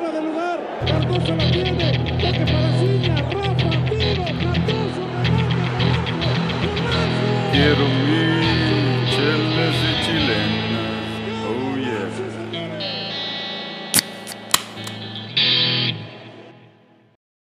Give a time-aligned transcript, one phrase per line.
[0.00, 0.58] fuera de lugar.
[0.86, 1.92] Cardoso la tiene.
[2.20, 3.16] Toque para Ciña.
[3.16, 4.24] Rafa, tiro.
[4.40, 5.64] Cardoso, remate.
[7.52, 8.20] Quiero mi
[9.12, 11.00] chelas y chilenas.
[11.46, 12.08] Oh yeah.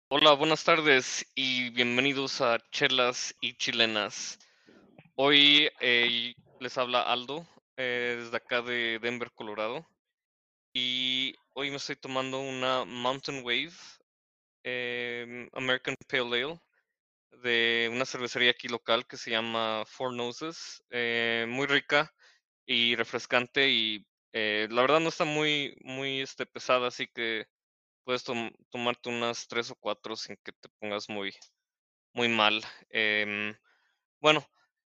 [0.09, 4.39] Hola, buenas tardes y bienvenidos a Chelas y Chilenas.
[5.15, 7.45] Hoy eh, les habla Aldo
[7.75, 9.85] eh, desde acá de Denver, Colorado.
[10.73, 13.71] Y hoy me estoy tomando una Mountain Wave
[14.63, 16.59] em, American Pale Ale
[17.43, 20.83] de una cervecería aquí local que se llama Four Noses.
[20.91, 22.13] eh, muy rica
[22.65, 27.47] y refrescante y eh, la verdad no está muy, muy este, pesada, así que
[28.05, 31.33] puedes tom- tomarte unas tres o cuatro sin que te pongas muy,
[32.13, 32.63] muy mal.
[32.89, 33.55] Em,
[34.21, 34.45] bueno,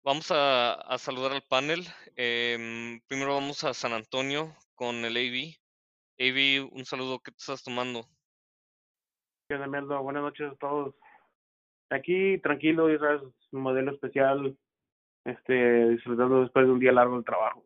[0.04, 1.86] vamos a, saludar al panel.
[2.16, 5.56] Em, primero vamos a San Antonio con el AV.
[6.20, 8.04] AV, un saludo, ¿qué te estás tomando?
[9.48, 9.98] ¿Qué onda?
[9.98, 10.94] Buenas noches a todos.
[11.90, 14.58] Aquí tranquilo, y sabes, un modelo especial,
[15.24, 17.64] este, disfrutando después de un día largo de trabajo.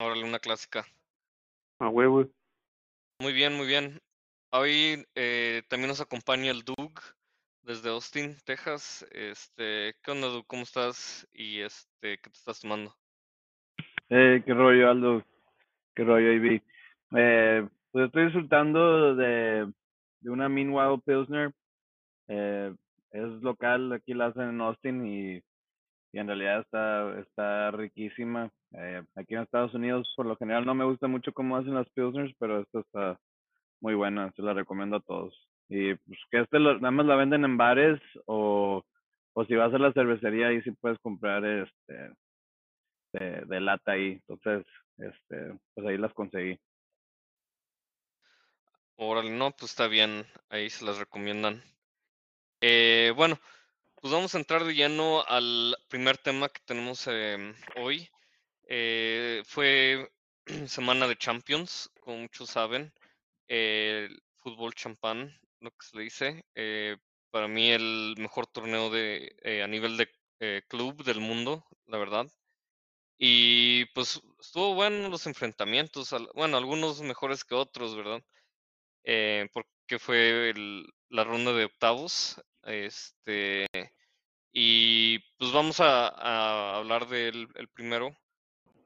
[0.00, 0.84] Órale, una clásica.
[1.78, 2.28] A huevo.
[3.20, 4.00] Muy bien, muy bien.
[4.50, 7.00] Hoy eh, también nos acompaña el Doug
[7.62, 9.06] desde Austin, Texas.
[9.12, 10.46] Este, ¿qué onda, Doug?
[10.46, 11.28] ¿Cómo estás?
[11.32, 12.92] Y este, ¿qué te estás tomando?
[14.08, 15.24] Eh, qué rollo, Aldo.
[16.00, 16.62] Qué rollo, Ivy.
[17.14, 19.70] Eh, pues estoy disfrutando de,
[20.22, 21.52] una Meanwhile Pilsner.
[22.26, 22.74] Eh,
[23.10, 25.42] es local, aquí la hacen en Austin y,
[26.14, 28.48] y en realidad está, está riquísima.
[28.72, 31.90] Eh, aquí en Estados Unidos, por lo general, no me gusta mucho cómo hacen las
[31.90, 33.20] Pilsners, pero esta está
[33.82, 35.34] muy buena, se la recomiendo a todos.
[35.68, 38.82] Y pues que este lo- nada más la venden en bares o,
[39.34, 42.14] o si vas a la cervecería ahí sí puedes comprar este
[43.12, 44.20] de, de lata ahí.
[44.28, 44.66] Entonces,
[45.00, 46.58] este, pues ahí las conseguí.
[48.96, 51.62] Órale, no, pues está bien, ahí se las recomiendan.
[52.60, 53.40] Eh, bueno,
[54.00, 58.08] pues vamos a entrar de lleno al primer tema que tenemos em, hoy.
[58.64, 60.10] Eh, fue
[60.66, 62.92] semana de Champions, como muchos saben,
[63.48, 66.44] el fútbol champán, lo que se le dice.
[66.54, 66.96] eh,
[67.30, 70.08] para mí el mejor torneo de eh, a nivel de
[70.40, 72.26] eh, club del mundo, la verdad.
[73.22, 78.22] Y pues estuvo bueno los enfrentamientos, bueno, algunos mejores que otros, ¿verdad?
[79.04, 80.52] eh, porque fue
[81.08, 82.40] la ronda de octavos.
[82.64, 83.66] Este,
[84.52, 88.16] y pues vamos a, hablar del el primero,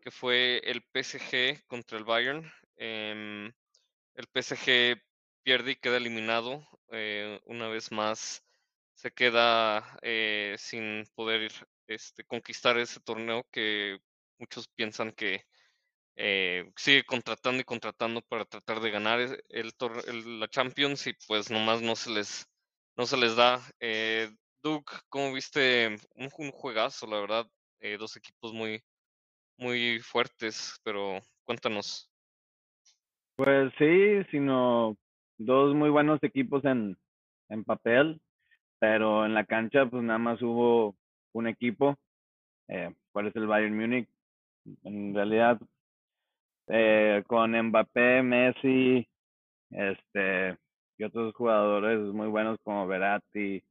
[0.02, 2.50] que fue el PSG contra el Bayern.
[2.76, 3.52] Em,
[4.14, 5.02] el PSG
[5.42, 6.66] pierde y queda eliminado.
[6.92, 8.44] eh, una vez más
[8.94, 11.50] se queda eh, sin poder
[11.88, 13.98] este, conquistar ese torneo que
[14.38, 15.44] muchos piensan que
[16.16, 19.72] eh, sigue contratando y contratando para tratar de ganar es- el,
[20.06, 22.46] el- la Champions y pues nomás no se les
[22.96, 23.60] no se les da.
[23.80, 24.30] Eh,
[24.62, 25.96] Duke, ¿cómo viste?
[26.14, 27.46] Un, un juegazo, la verdad.
[27.80, 28.82] eh, dos equipos muy
[29.58, 32.10] muy fuertes, pero cuéntanos.
[33.36, 34.96] Pues sí, sino
[35.38, 36.96] dos muy buenos equipos en,
[37.48, 38.20] en papel,
[38.78, 40.96] pero en la cancha pues nada más hubo
[41.32, 41.96] un equipo,
[42.68, 44.08] eh, cuál es el Bayern Múnich.
[44.84, 45.60] En realidad,
[46.68, 49.06] eh, con Mbappé, Messi,
[49.70, 50.56] este,
[50.98, 53.62] y otros jugadores muy buenos como Verratti,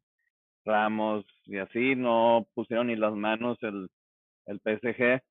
[0.66, 3.90] Ramos y así, no pusieron ni las manos el,
[4.46, 5.22] el PSG.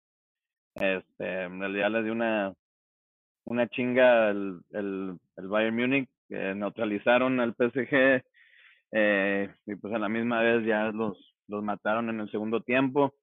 [0.74, 2.54] Este, en realidad les dio una,
[3.44, 8.22] una chinga el, el, el Bayern Múnich, que neutralizaron al PSG
[8.92, 13.14] eh, y pues a la misma vez ya los, los mataron en el segundo tiempo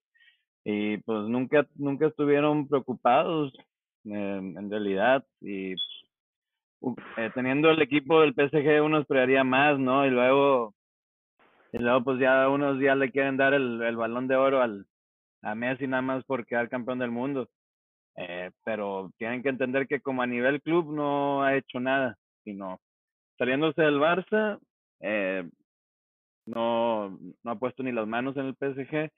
[0.72, 3.52] y pues nunca, nunca estuvieron preocupados
[4.06, 5.74] eh, en realidad y
[7.18, 10.06] eh, teniendo el equipo del PSG uno esperaría más, ¿no?
[10.06, 10.76] Y luego,
[11.74, 14.86] y luego pues ya unos ya le quieren dar el, el balón de oro al,
[15.42, 17.50] a Messi nada más por quedar campeón del mundo.
[18.16, 22.80] Eh, pero tienen que entender que como a nivel club no ha hecho nada, sino
[23.40, 24.60] saliéndose del Barça,
[25.00, 25.50] eh,
[26.46, 29.10] no, no ha puesto ni las manos en el PSG,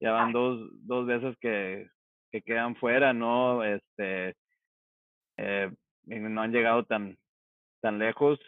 [0.00, 1.88] ya van dos, dos veces que,
[2.30, 3.62] que quedan fuera, ¿no?
[3.64, 4.34] Este,
[5.38, 5.70] eh,
[6.06, 7.16] no han llegado tan,
[7.80, 8.38] tan lejos.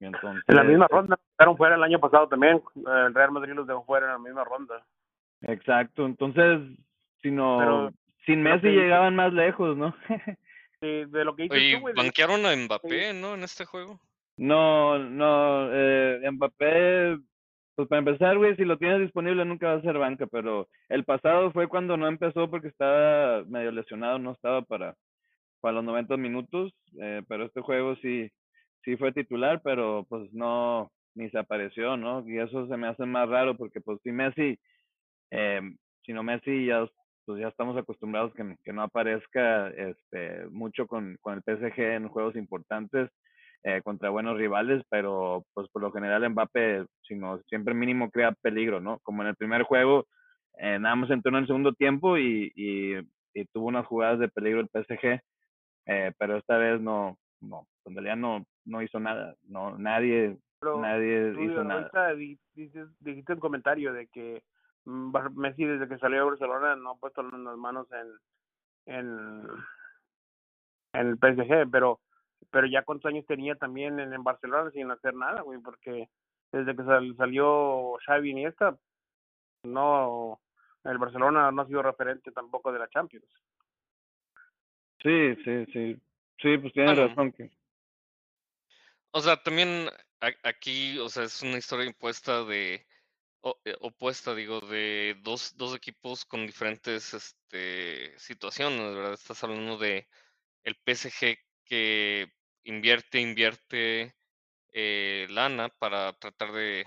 [0.00, 2.56] Entonces, En la misma ronda, quedaron fuera el año pasado también.
[2.76, 4.84] eh, El Real Madrid los dejó fuera en la misma ronda.
[5.42, 6.60] Exacto, entonces,
[7.22, 7.92] si no, Pero-
[8.26, 9.94] sin Messi que- llegaban más lejos, ¿no?
[10.80, 13.34] Sí, de lo que dices Oye, tú, de- banquearon a Mbappé, ¿no?
[13.34, 13.98] En este juego.
[14.36, 17.18] No, no, eh, Mbappé,
[17.78, 21.04] pues para empezar, güey, si lo tienes disponible nunca va a ser banca, pero el
[21.04, 24.96] pasado fue cuando no empezó porque estaba medio lesionado, no estaba para,
[25.60, 28.28] para los 90 minutos, eh, pero este juego sí,
[28.82, 32.28] sí fue titular, pero pues no, ni se apareció, ¿no?
[32.28, 34.58] Y eso se me hace más raro porque pues si Messi,
[35.30, 35.60] eh,
[36.04, 36.84] si no Messi ya,
[37.26, 42.08] pues ya estamos acostumbrados que, que no aparezca este, mucho con, con el PSG en
[42.08, 43.08] juegos importantes
[43.64, 48.80] eh, contra buenos rivales, pero pues por lo general Mbappé, sino siempre mínimo crea peligro,
[48.80, 48.98] ¿no?
[49.00, 50.06] Como en el primer juego,
[50.58, 52.94] eh, nada más entró en el segundo tiempo y, y,
[53.34, 55.20] y tuvo unas jugadas de peligro el PSG,
[55.86, 60.80] eh, pero esta vez no, no, en realidad no, no hizo nada, no, nadie, Pero
[60.82, 61.80] nadie tú hizo nada.
[61.82, 64.42] ahorita di- dices, dijiste un comentario de que
[64.84, 69.42] mm, Messi desde que salió de Barcelona no ha puesto las manos en, en,
[70.92, 72.00] en el PSG, pero
[72.50, 76.08] pero ya cuántos años tenía también en, en Barcelona sin hacer nada, güey, porque
[76.52, 78.78] desde que sal- salió Xavi Iniesta,
[79.64, 80.40] no,
[80.84, 83.26] el Barcelona no ha sido referente tampoco de la Champions.
[85.02, 85.96] Sí, sí, sí,
[86.40, 87.08] sí, pues tienes Bueno.
[87.08, 87.50] razón que,
[89.10, 89.88] O sea, también
[90.42, 92.86] aquí, o sea, es una historia impuesta de,
[93.40, 99.12] o- eh, opuesta, digo, de dos, dos equipos con diferentes este, situaciones, ¿verdad?
[99.14, 100.08] Estás hablando de
[100.64, 101.38] el PSG
[101.68, 102.32] que
[102.64, 104.14] invierte, invierte
[104.72, 106.86] eh, lana para tratar de,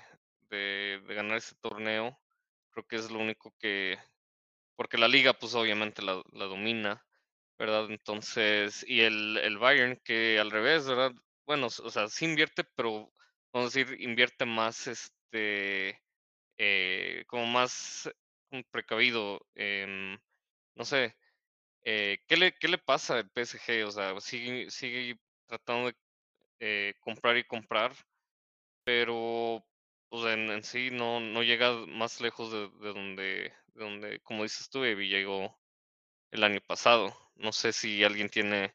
[0.49, 2.19] de, ganar ese torneo.
[2.71, 3.97] Creo que es lo único que,
[4.75, 7.05] porque la liga, pues obviamente la, la domina,
[7.59, 7.87] ¿verdad?
[7.91, 11.13] Entonces, y el, el Bayern que al revés, ¿verdad?
[11.45, 13.11] Bueno, o sea, sí invierte, pero
[13.53, 16.01] vamos a decir, invierte más, este,
[16.57, 18.09] eh, como más
[18.71, 19.41] precavido.
[19.55, 20.17] em,
[20.75, 21.15] no sé,
[21.83, 23.85] eh, ¿qué le, qué le pasa al PSG?
[23.85, 25.95] O sea, sigue, sigue tratando de
[26.59, 27.93] eh, comprar y comprar,
[28.83, 29.65] pero
[30.09, 34.43] pues en, en sí no, no llega más lejos de, de donde, de donde, como
[34.43, 35.57] dices tú, Evi, llegó
[36.31, 37.15] el año pasado.
[37.35, 38.73] No sé si alguien tiene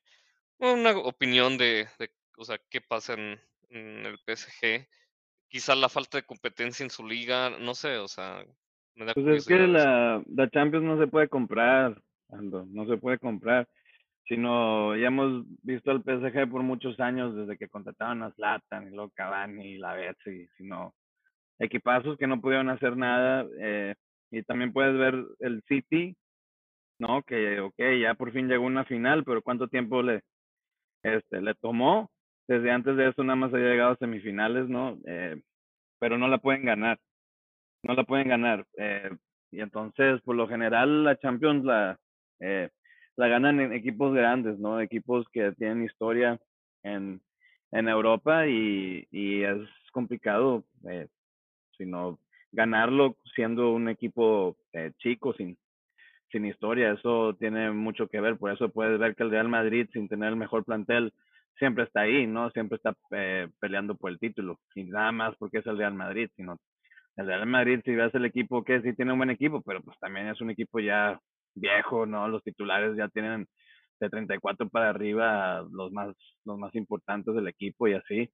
[0.58, 4.88] una opinión de, de o sea, qué pasa en, en el PSG.
[5.48, 8.44] Quizá la falta de competencia en su liga, no sé, o sea,
[8.94, 13.18] me da pues es que la, la Champions no se puede comprar, No se puede
[13.18, 13.68] comprar,
[14.26, 18.90] sino ya hemos visto al PSG por muchos años desde que contrataron a Zlatan y
[18.90, 20.94] luego Cavani y la Betsy, sino
[21.58, 23.94] equipazos que no pudieron hacer nada, eh,
[24.30, 26.16] y también puedes ver el City,
[26.98, 27.22] ¿no?
[27.22, 30.22] Que, ok, ya por fin llegó una final, pero ¿cuánto tiempo le,
[31.02, 32.10] este, le tomó?
[32.48, 34.98] Desde antes de eso nada más había llegado a semifinales, ¿no?
[35.06, 35.40] Eh,
[35.98, 36.98] pero no la pueden ganar,
[37.82, 38.66] no la pueden ganar.
[38.76, 39.10] Eh,
[39.52, 41.98] y entonces, por lo general, la Champions la,
[42.40, 42.70] eh,
[43.16, 44.80] la ganan en equipos grandes, ¿no?
[44.80, 46.38] Equipos que tienen historia
[46.82, 47.20] en,
[47.72, 51.08] en Europa y, y es complicado, eh,
[51.78, 52.18] sino
[52.52, 55.56] ganarlo siendo un equipo eh, chico, sin,
[56.30, 56.92] sin historia.
[56.92, 58.36] Eso tiene mucho que ver.
[58.36, 61.12] Por eso puedes ver que el Real Madrid, sin tener el mejor plantel,
[61.58, 62.50] siempre está ahí, ¿no?
[62.50, 64.58] Siempre está eh, peleando por el título.
[64.74, 66.58] Y nada más porque es el Real Madrid, sino
[67.16, 69.98] el Real Madrid, si ves el equipo, que sí tiene un buen equipo, pero pues
[69.98, 71.18] también es un equipo ya
[71.56, 72.28] viejo, ¿no?
[72.28, 73.48] Los titulares ya tienen
[74.00, 76.14] de 34 para arriba los más,
[76.44, 78.30] los más importantes del equipo y así.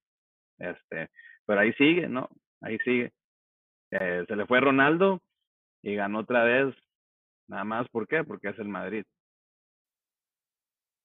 [0.58, 1.08] Este,
[1.46, 2.28] pero ahí sigue, ¿no?
[2.60, 3.12] Ahí sigue.
[3.90, 5.20] Eh, se le fue Ronaldo
[5.82, 6.74] y ganó otra vez.
[7.48, 8.24] Nada más, ¿por qué?
[8.24, 9.04] Porque es el Madrid.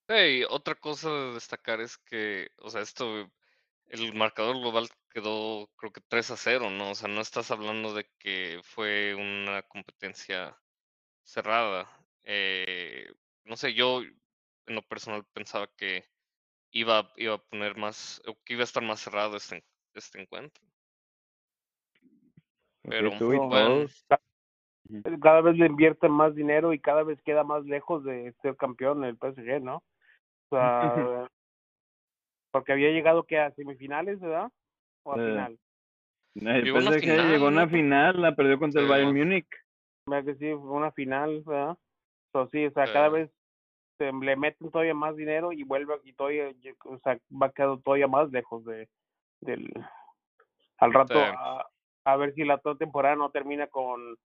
[0.10, 3.30] Hey, otra cosa de destacar es que, o sea, esto,
[3.88, 6.92] el marcador global quedó creo que 3 a 0, ¿no?
[6.92, 10.58] O sea, no estás hablando de que fue una competencia
[11.24, 11.90] cerrada.
[12.30, 13.08] Eh,
[13.46, 16.04] no sé, yo en lo personal pensaba que
[16.72, 20.62] iba, iba a poner más, que iba a estar más cerrado este, este encuentro.
[22.84, 23.12] Pero
[23.48, 23.86] bueno.
[24.90, 25.20] Ujú.
[25.22, 29.04] cada vez le invierten más dinero y cada vez queda más lejos de ser campeón
[29.06, 29.84] el PSG, ¿no?
[30.50, 31.30] O sea,
[32.52, 34.52] porque había llegado que a semifinales, ¿verdad?
[35.04, 35.60] O a Eh, final.
[36.36, 38.88] El Llegó a una PSG final, llegó a una final, la perdió contra el.
[38.90, 39.48] Bayern Múnich.
[40.26, 41.78] Que sí, fue una final, ¿verdad?
[42.32, 43.32] So, sí, o sea, cada vez
[43.98, 46.52] se le meten todavía más dinero y vuelve y todavía,
[46.86, 48.90] o sea, va quedando todavía más lejos de
[49.42, 49.72] del
[50.80, 51.26] al rato Sí.
[51.26, 51.68] a,
[52.06, 54.18] a ver si la toda temporada no termina con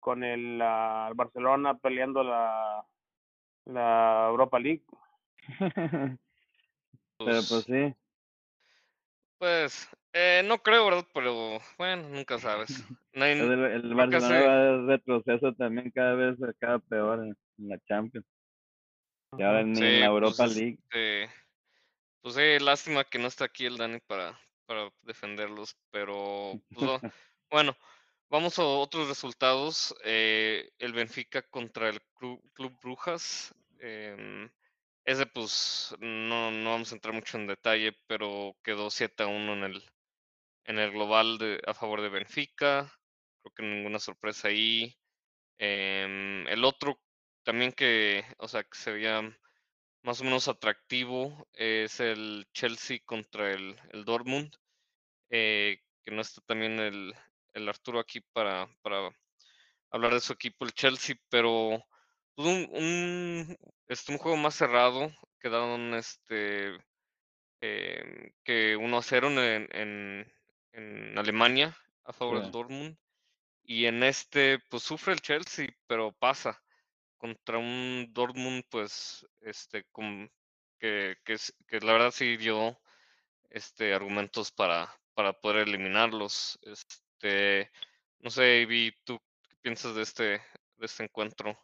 [0.00, 2.86] con el ah, Barcelona peleando la
[3.66, 4.84] la Europa League.
[7.16, 7.94] Pero pues, pues sí.
[9.38, 11.06] pues, eh, no creo, ¿verdad?
[11.14, 12.84] Pero bueno, nunca sabes.
[13.14, 17.68] No hay- El, el Barcelona va de retroceso también cada vez, cada peor en, en
[17.68, 18.26] la Champions.
[19.36, 20.78] Y ahora Sí, en la pues, Europa League.
[20.90, 21.30] este,
[22.22, 26.90] pues sí, lástima que no está aquí el Dani para, para defenderlos, pero pues,
[27.50, 27.76] bueno,
[28.30, 29.94] vamos a otros resultados.
[30.04, 33.54] Eh, el Benfica contra el Clu- Club Brujas.
[33.80, 34.50] em,
[35.04, 39.52] ese pues no, no vamos a entrar mucho en detalle, pero quedó 7 a 1
[39.54, 39.82] en el,
[40.64, 42.92] en el global de, a favor de Benfica.
[43.44, 44.96] Creo que ninguna sorpresa ahí.
[45.58, 46.98] Em, el otro
[47.42, 49.20] también que, o sea, que se veía
[50.02, 54.50] más o menos atractivo es el Chelsea contra el, el Dortmund.
[55.28, 57.14] Eh, que no está también el,
[57.52, 59.10] el Arturo aquí para, para
[59.90, 61.84] hablar de su equipo, el Chelsea, pero
[62.34, 63.58] pues, un, un,
[63.88, 65.12] este, un juego más cerrado.
[65.38, 66.78] Quedaron este
[67.60, 70.32] eh, que 1 a 0 en, en,
[70.72, 72.50] en Alemania a favor del.
[72.50, 72.96] Dortmund.
[73.64, 76.62] Y en este, pues sufre el Chelsea, pero pasa
[77.16, 80.30] contra un Dortmund, pues, este, con,
[80.78, 82.78] que, que, que la verdad sí dio
[83.48, 86.58] este, argumentos para, para poder eliminarlos.
[86.62, 87.70] Este,
[88.18, 89.18] no sé, Ivy, ¿tú
[89.48, 91.58] qué piensas de este, de este encuentro?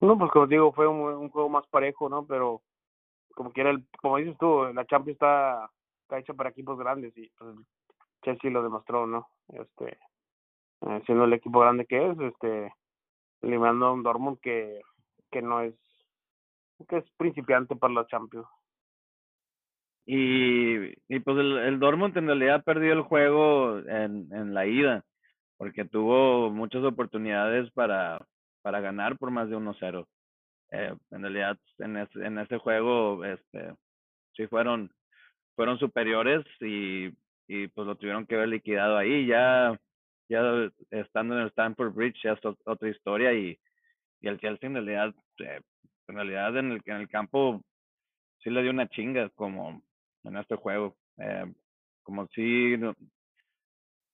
[0.00, 2.26] No, pues como digo, fue un, un juego más parejo, ¿no?
[2.26, 2.62] Pero
[3.34, 5.70] como quiera, el, como dices tú, la Champions está,
[6.02, 7.54] está hecha para equipos grandes y pues,
[8.22, 9.28] Chelsea lo demostró, ¿no?
[9.48, 9.98] Este,
[10.82, 12.72] eh, siendo el equipo grande que es, este,
[13.42, 14.80] eliminando a un Dortmund que,
[15.30, 15.74] que no es,
[16.88, 18.46] que es principiante para la Champions.
[20.06, 25.04] Y, y pues el, el Dortmund en realidad perdió el juego en, en la ida,
[25.58, 28.24] porque tuvo muchas oportunidades para,
[28.62, 30.06] para ganar por más de 1-0.
[30.70, 33.74] Eh, en realidad, en ese, en ese juego, este,
[34.34, 34.90] sí fueron,
[35.56, 37.10] fueron superiores y,
[37.48, 39.26] y pues lo tuvieron que haber liquidado ahí.
[39.26, 39.78] Ya,
[40.30, 43.58] ya estando en el Stamford Bridge ya es ot- otra historia y,
[44.20, 45.60] y el Chelsea en realidad, eh,
[46.08, 47.62] en realidad en el, en el campo
[48.42, 49.82] sí le dio una chinga como
[50.24, 50.96] en este juego.
[51.18, 51.46] Eh,
[52.04, 52.76] como si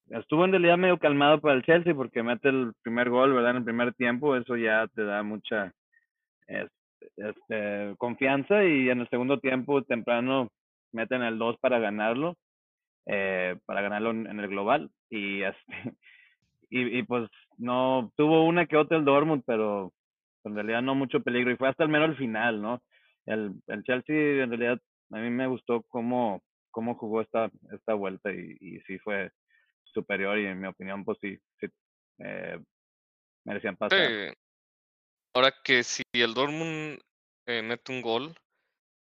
[0.09, 3.53] estuvo en realidad medio calmado para el Chelsea porque mete el primer gol, ¿verdad?
[3.53, 5.73] En el primer tiempo, eso ya te da mucha
[6.49, 6.71] es-
[7.17, 10.49] este, confianza y en el segundo tiempo temprano
[10.93, 12.37] meten el 2 para ganarlo,
[13.07, 15.57] eh, para ganarlo en, en el global y este,
[16.71, 19.93] y, y pues no tuvo una que otra el Dortmund, pero
[20.45, 22.83] en realidad no mucho peligro y fue hasta el mero al final, ¿no?
[23.27, 24.79] El, el Chelsea en realidad
[25.11, 29.31] a mí me gustó cómo, cómo jugó esta, esta vuelta y, y sí fue
[29.85, 31.67] superior y en mi opinión pues sí, sí
[32.19, 32.59] eh,
[33.45, 33.99] merecían pasar.
[33.99, 34.37] Sí,
[35.35, 36.99] ahora que si el Dortmund
[37.47, 38.35] eh, mete un gol,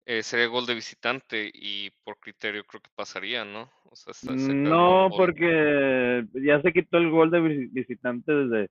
[0.05, 3.71] eh, sería gol de visitante y por criterio creo que pasaría, ¿no?
[3.89, 8.31] O sea, se, se queda No, porque ya se quitó el gol de visi- visitante
[8.31, 8.69] desde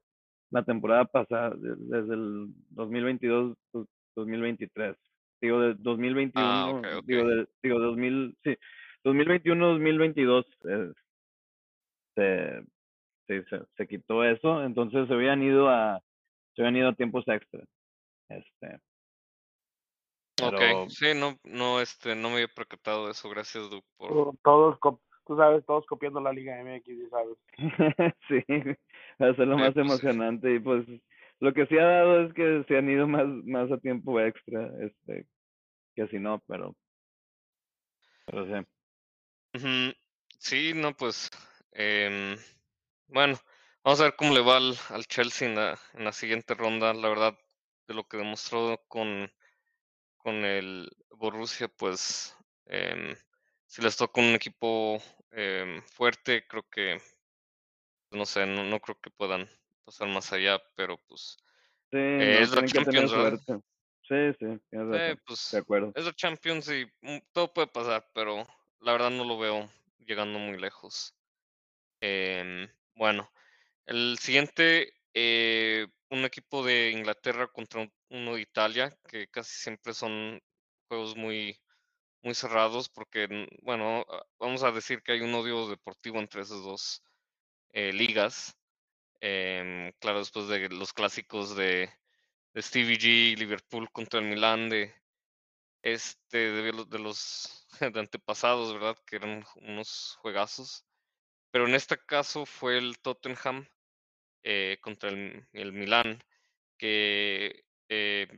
[0.50, 4.96] la temporada pasada, de- desde el 2022, dos- 2023.
[5.40, 7.04] Digo, de 2021, Ah, ok, ok.
[7.06, 8.56] digo, de, digo, 2000, sí,
[9.04, 10.92] 2021, 2022, eh,
[12.14, 12.62] se,
[13.28, 16.00] sí, se, se quitó eso, entonces se habían ido a,
[16.54, 17.64] se habían ido a tiempos extra.
[18.28, 18.80] Este,
[20.42, 23.28] Ok, pero sí, no, no, este, no me había percatado de eso.
[23.28, 24.36] Gracias, Duke, por...
[24.42, 24.78] Todos,
[25.26, 27.38] tú sabes, todos copiando la Liga MX, sabes.
[28.28, 28.44] sí,
[29.20, 30.86] va a ser lo Sí, más pues, emocionante y pues
[31.40, 34.70] lo que sí ha dado es que se han ido más, más a tiempo extra,
[34.80, 35.26] este,
[35.94, 36.74] que si no, pero,
[38.26, 38.66] pero sí.
[40.74, 41.30] No, pues,
[41.72, 42.36] em,
[43.08, 43.38] bueno,
[43.84, 46.92] vamos a ver cómo le va al, al Chelsea en la, en la siguiente ronda.
[46.94, 47.38] La verdad,
[47.88, 49.30] de lo que demostró con,
[50.22, 52.36] con el Borussia, pues,
[52.66, 53.14] em,
[53.66, 54.98] si les toca un equipo
[55.32, 57.00] em, fuerte, creo que,
[58.12, 59.48] no sé, no, no creo que puedan
[59.84, 61.38] pasar más allá, pero pues,
[61.90, 63.12] Sí, eh, es la Champions.
[64.02, 65.92] Sí, sí, razón, pues, de acuerdo.
[65.94, 68.46] es la Champions y mm, todo puede pasar, pero
[68.80, 71.14] la verdad no lo veo llegando muy lejos.
[72.00, 73.30] Em, bueno,
[73.86, 79.94] el siguiente, eh, un equipo de Inglaterra contra un- uno de Italia, que casi siempre
[79.94, 80.40] son
[80.88, 81.60] juegos muy,
[82.22, 86.62] muy cerrados, porque, bueno, ah, vamos a decir que hay un odio deportivo entre esas
[86.62, 87.02] dos
[87.72, 88.54] eh, ligas.
[89.20, 91.90] Em, claro, después de los clásicos de,
[92.54, 94.94] de Stevie G, Liverpool contra el Milán, de
[95.82, 98.96] este, de los, de los de antepasados, ¿verdad?
[99.06, 100.86] Que eran unos juegazos.
[101.50, 103.66] Pero en este caso fue el Tottenham
[104.42, 106.22] eh, contra el, el Milán,
[106.78, 108.28] que eh,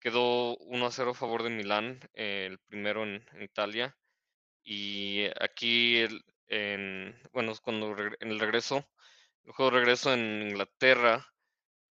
[0.00, 3.96] quedó 1 a 0 a favor de Milán, eh, el primero en, Italia.
[4.64, 8.86] Y aquí, el, en, bueno, cuando en el regreso,
[9.44, 11.26] el juego de regreso en Inglaterra,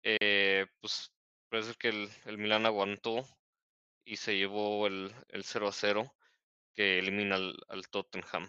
[0.03, 1.11] eh, pues
[1.49, 3.25] parece que el, el Milán aguantó
[4.05, 6.15] y se llevó el, el 0 a 0
[6.75, 8.47] que elimina al, al Tottenham,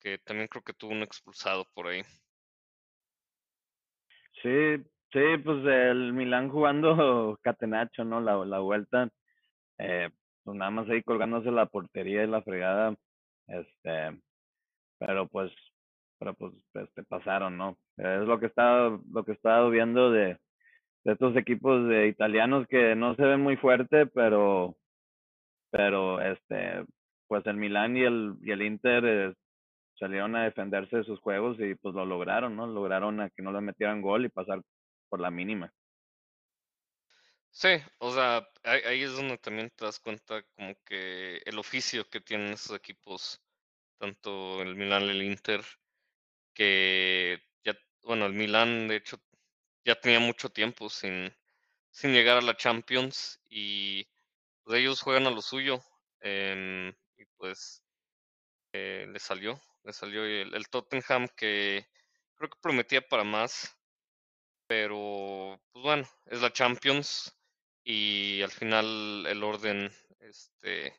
[0.00, 2.02] que también creo que tuvo un expulsado por ahí.
[4.42, 8.20] Sí, Sí, pues el Milán jugando catenacho, ¿no?
[8.20, 9.08] La, la vuelta,
[9.78, 10.10] eh,
[10.44, 12.94] pues nada más ahí colgándose la portería y la fregada,
[13.48, 14.20] este,
[14.98, 15.52] pero pues,
[16.18, 17.76] pero pues, este, pasaron, ¿no?
[17.96, 20.38] Es lo que estaba, lo que estaba viendo de,
[21.04, 24.76] estos equipos de italianos que no se ven muy fuerte, pero,
[25.70, 26.84] pero este,
[27.28, 29.34] pues el Milán y el, y el Inter eh,
[30.00, 32.66] salieron a defenderse de sus juegos y pues lo lograron, ¿no?
[32.66, 34.62] Lograron a que no le metieran gol y pasar
[35.08, 35.72] por la mínima.
[37.50, 42.08] Sí, o sea, ahí, ahí es donde también te das cuenta como que el oficio
[42.08, 43.42] que tienen esos equipos,
[43.98, 45.62] tanto el Milán y el Inter,
[46.54, 49.18] que ya, bueno, el Milán de hecho
[49.84, 51.32] ya tenía mucho tiempo sin,
[51.90, 54.08] sin llegar a la Champions y
[54.64, 55.80] pues, ellos juegan a lo suyo
[56.20, 57.82] em, y pues
[58.72, 61.86] eh, le salió, le salió el, el Tottenham que
[62.34, 63.76] creo que prometía para más,
[64.66, 67.36] pero pues bueno, es la Champions
[67.84, 70.94] y al final el orden, este,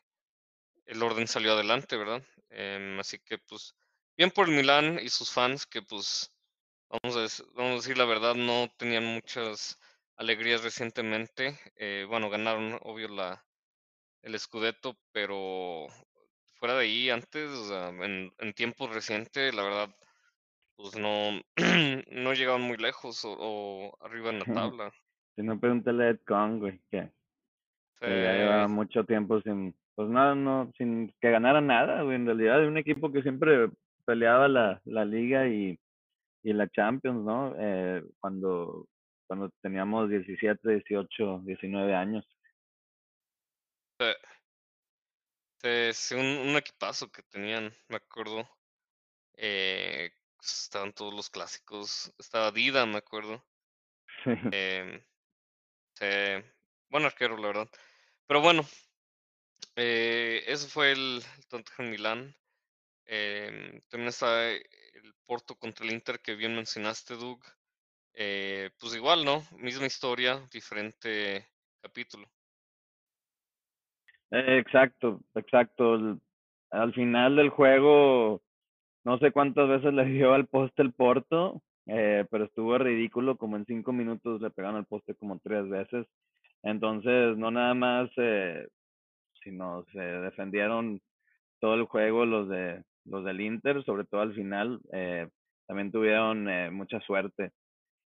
[0.86, 2.22] el orden salió adelante, ¿verdad?
[2.50, 3.74] Em, así que pues
[4.16, 6.30] bien por el Milán y sus fans que pues
[6.88, 9.78] vamos a, vamos a decir la verdad no tenían muchas
[10.16, 11.58] alegrías recientemente.
[11.76, 13.44] Eh, bueno, ganaron obvio la
[14.22, 15.88] el Scudetto, pero
[16.62, 19.88] fuera de ahí antes, en, en tiempos recientes, la verdad,
[20.76, 21.40] pues no,
[22.12, 24.92] no llegaban muy lejos o, o arriba en la tabla.
[25.34, 27.10] Si no, pregúntale a Ed Kong, güey, que,
[27.98, 32.26] que ya lleva mucho tiempo sin, pues nada, no, sin que ganara nada, güey, en
[32.26, 33.68] realidad, de un equipo que siempre
[34.04, 35.76] peleaba la, la liga y,
[36.44, 37.56] y la Champions, ¿no?
[37.58, 38.86] Eh, cuando,
[39.26, 42.24] cuando teníamos 17, 18, 19 años.
[43.98, 44.14] eh,
[45.92, 48.48] sí, un, un equipazo que tenían, me acuerdo.
[49.34, 52.12] Eh, estaban todos los clásicos.
[52.18, 53.44] Estaba Dida, me acuerdo.
[56.00, 56.42] Eh,
[56.88, 57.70] buen arquero, la verdad.
[58.26, 58.66] Pero bueno,
[59.76, 62.36] eh, eso fue el, el Tottenham Milán.
[63.06, 67.44] Em, también está el Porto contra el Inter que bien mencionaste, Doug.
[68.14, 69.46] Eh, pues igual, ¿no?
[69.52, 71.48] Misma historia, diferente
[71.80, 72.30] capítulo.
[74.32, 76.18] Exacto, exacto.
[76.70, 78.42] Al final del juego,
[79.04, 83.56] no sé cuántas veces le dio al poste el Porto, eh, pero estuvo ridículo, como
[83.56, 86.06] en cinco minutos le pegaron al poste como tres veces.
[86.62, 88.68] Entonces, no nada más, eh,
[89.44, 91.00] sino se defendieron
[91.60, 95.28] todo el juego los de los del Inter, sobre todo al final, eh,
[95.66, 97.52] también tuvieron eh, mucha suerte,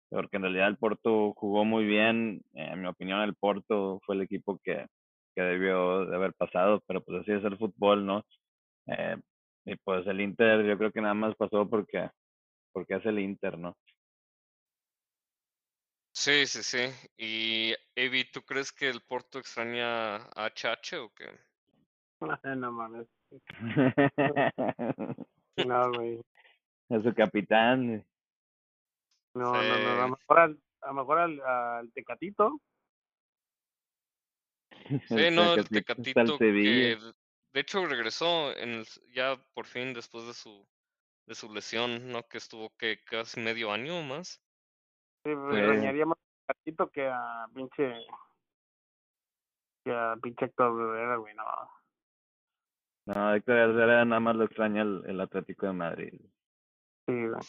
[0.09, 4.21] porque en realidad el Porto jugó muy bien, en mi opinión el Porto fue el
[4.21, 4.87] equipo que,
[5.39, 8.25] que debió de haber pasado, pero pues así es el fútbol, ¿no?
[8.87, 9.15] Eh,
[9.63, 12.09] y pues el Inter yo creo que nada más pasó porque,
[12.73, 13.77] porque es el Inter, ¿no?
[16.11, 16.89] Sí, sí, sí.
[17.15, 21.29] Y, Evi, ¿tú crees que el Porto extraña a HH o qué?
[22.57, 23.07] no mames.
[25.65, 26.21] No, güey.
[26.89, 28.05] a su capitán.
[29.33, 29.89] No, no, no.
[29.89, 32.61] A lo mejor al, a lo mejor al, al Tecatito.
[35.07, 36.45] Sí, no, el Tecatito que
[37.53, 40.67] de hecho regresó en el- ya por fin después de su
[41.25, 42.23] de su lesión, ¿no?
[42.27, 44.41] Que estuvo que casi medio año o más.
[45.23, 45.57] Sí, Sí.
[45.57, 47.93] extrañaría más a Tecatito que a pinche.
[49.85, 51.35] que a pinche Héctor Rivera, güey.
[51.35, 51.45] No.
[53.07, 56.13] No, Héctor Herrera nada más lo extraña el, el Atlético de Madrid.
[57.07, 57.41] Sí, güey.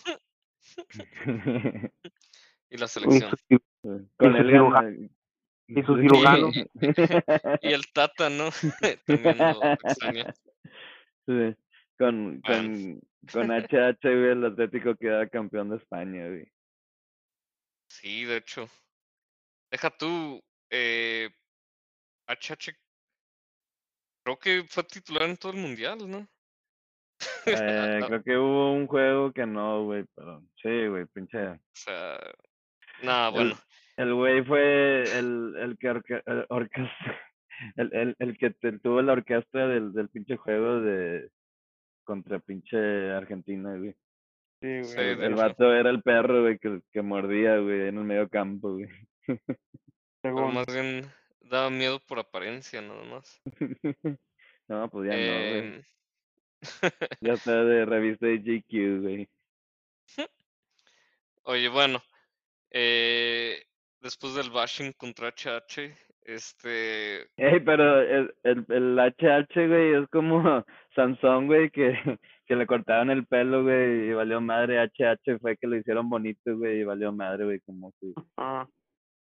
[2.73, 3.31] Y la selección.
[4.16, 4.93] Con él gana-
[5.71, 6.03] y su Sí.
[6.03, 6.51] cirujano.
[7.63, 8.51] Y el Tata, ¿no?
[9.07, 10.35] También lo extraña.
[11.27, 11.57] Sí,
[11.97, 13.01] Con, con,
[13.33, 16.51] con HH, güey, el Atlético queda campeón de España, güey.
[17.89, 18.69] Sí, de hecho.
[19.71, 21.31] Deja tú, eh,
[22.27, 22.73] HH,
[24.25, 26.27] creo que fue titular en todo el mundial, ¿no?
[27.47, 31.49] Eh, creo que hubo un juego que no, güey, pero sí, güey, pinche.
[31.49, 32.19] O sea,
[33.03, 33.59] nada, bueno.
[34.01, 36.47] El güey fue el, el que orque- el,
[37.93, 38.51] el, el, que
[38.83, 41.31] tuvo la orquesta del, del pinche juego de
[42.05, 43.95] contra pinche Argentina, güey.
[44.63, 45.25] Sí, Sí, güey.
[45.25, 48.89] El, vato era el perro, güey, que, que mordía, güey, en el medio campo, güey.
[50.23, 51.07] Pero más bien
[51.43, 53.41] daba miedo por apariencia, nada más.
[54.69, 55.59] No, pues ya no, güey.
[55.59, 55.83] Em,
[57.21, 59.29] Ya está de revista de GQ, güey.
[61.43, 62.01] Oye, bueno,
[62.71, 63.65] eh,
[64.01, 70.43] después del bashing contra HH, Este, Ey, pero el, el, el HH, güey, es como
[70.95, 71.93] Sansón, güey, que,
[72.47, 74.79] que le cortaron el pelo, güey, y valió madre.
[74.83, 78.67] HH fue que lo hicieron bonito, güey, y valió madre, güey, como su, Ah,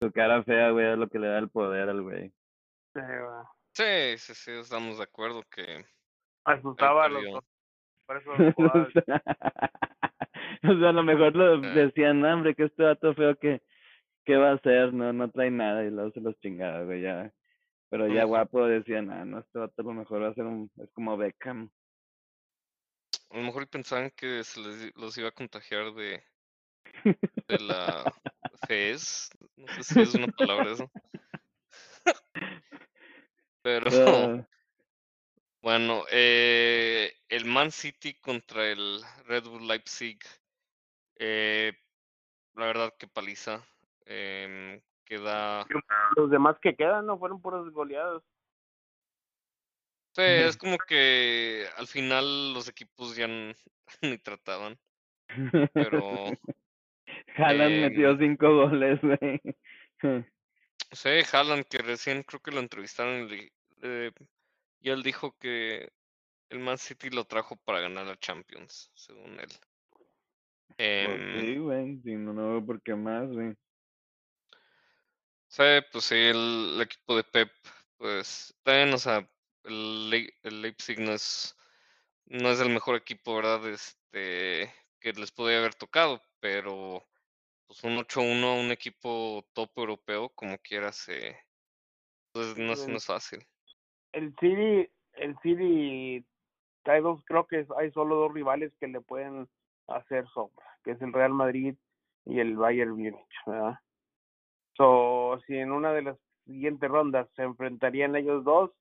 [0.02, 2.30] su cara fea, güey, es lo que le da el poder al güey.
[2.94, 3.44] sí, güey.
[3.74, 5.86] sí, sí, sí, estamos de acuerdo que
[6.46, 7.44] Asustaba a los perdió.
[8.06, 8.32] por eso
[10.64, 11.58] o sea, a lo mejor lo Ah.
[11.74, 13.62] decían, "No, hombre, que este dato feo que,
[14.26, 14.94] ¿qué va a hacer?
[14.94, 17.34] No, no trae nada, y luego se los chingaba, güey, ya.
[17.90, 20.72] Pero ya guapo decían, ah, no, este vato a lo mejor va a ser un,
[20.78, 21.72] es como Beckham.
[23.30, 26.24] a lo mejor pensaban que se les, los iba a contagiar de,
[27.48, 28.04] de la
[28.68, 30.92] fez, no sé si es una palabra eso.
[33.62, 34.48] Pero Ah,
[35.62, 40.20] bueno, eh, el Man City contra el Red Bull Leipzig,
[41.18, 41.74] eh,
[42.56, 43.66] la verdad que paliza,
[44.06, 45.66] em, queda,
[46.16, 48.24] Los demás que quedan no fueron puros goleados.
[50.14, 53.28] sí, es como que al final los equipos ya
[54.02, 54.78] ni trataban,
[55.74, 56.26] pero
[57.38, 59.42] Haaland metió em, cinco goles, güey.
[60.92, 63.50] Sí, Haaland, que recién creo que lo entrevistaron y,
[63.82, 64.12] eh,
[64.80, 65.90] y él dijo que
[66.50, 69.50] el Man City lo trajo para ganar la Champions, según él.
[70.70, 73.56] Pues Em, sí, güey, si no, no veo por qué más, güey.
[75.58, 77.52] Sí, pues sí, el, el equipo de Pep,
[77.98, 79.28] pues también, o sea,
[79.64, 81.56] el, el Leipzig no es,
[82.26, 83.68] no es el mejor equipo, ¿verdad?
[83.70, 87.04] Este, que les podría haber tocado, pero
[87.68, 91.38] pues un 8-1 a un equipo top europeo, como quiera, se,
[92.34, 93.46] pues, no, es- no es fácil.
[94.14, 96.26] El City, el City,
[96.86, 99.50] hay dos, creo que hay solo dos rivales que le pueden
[99.88, 101.76] hacer sombra, que es el Real Madrid
[102.26, 103.80] y el Bayern Múnich, ¿verdad?
[104.78, 108.72] So, si en una de las siguientes rondas se enfrentarían ellos dos,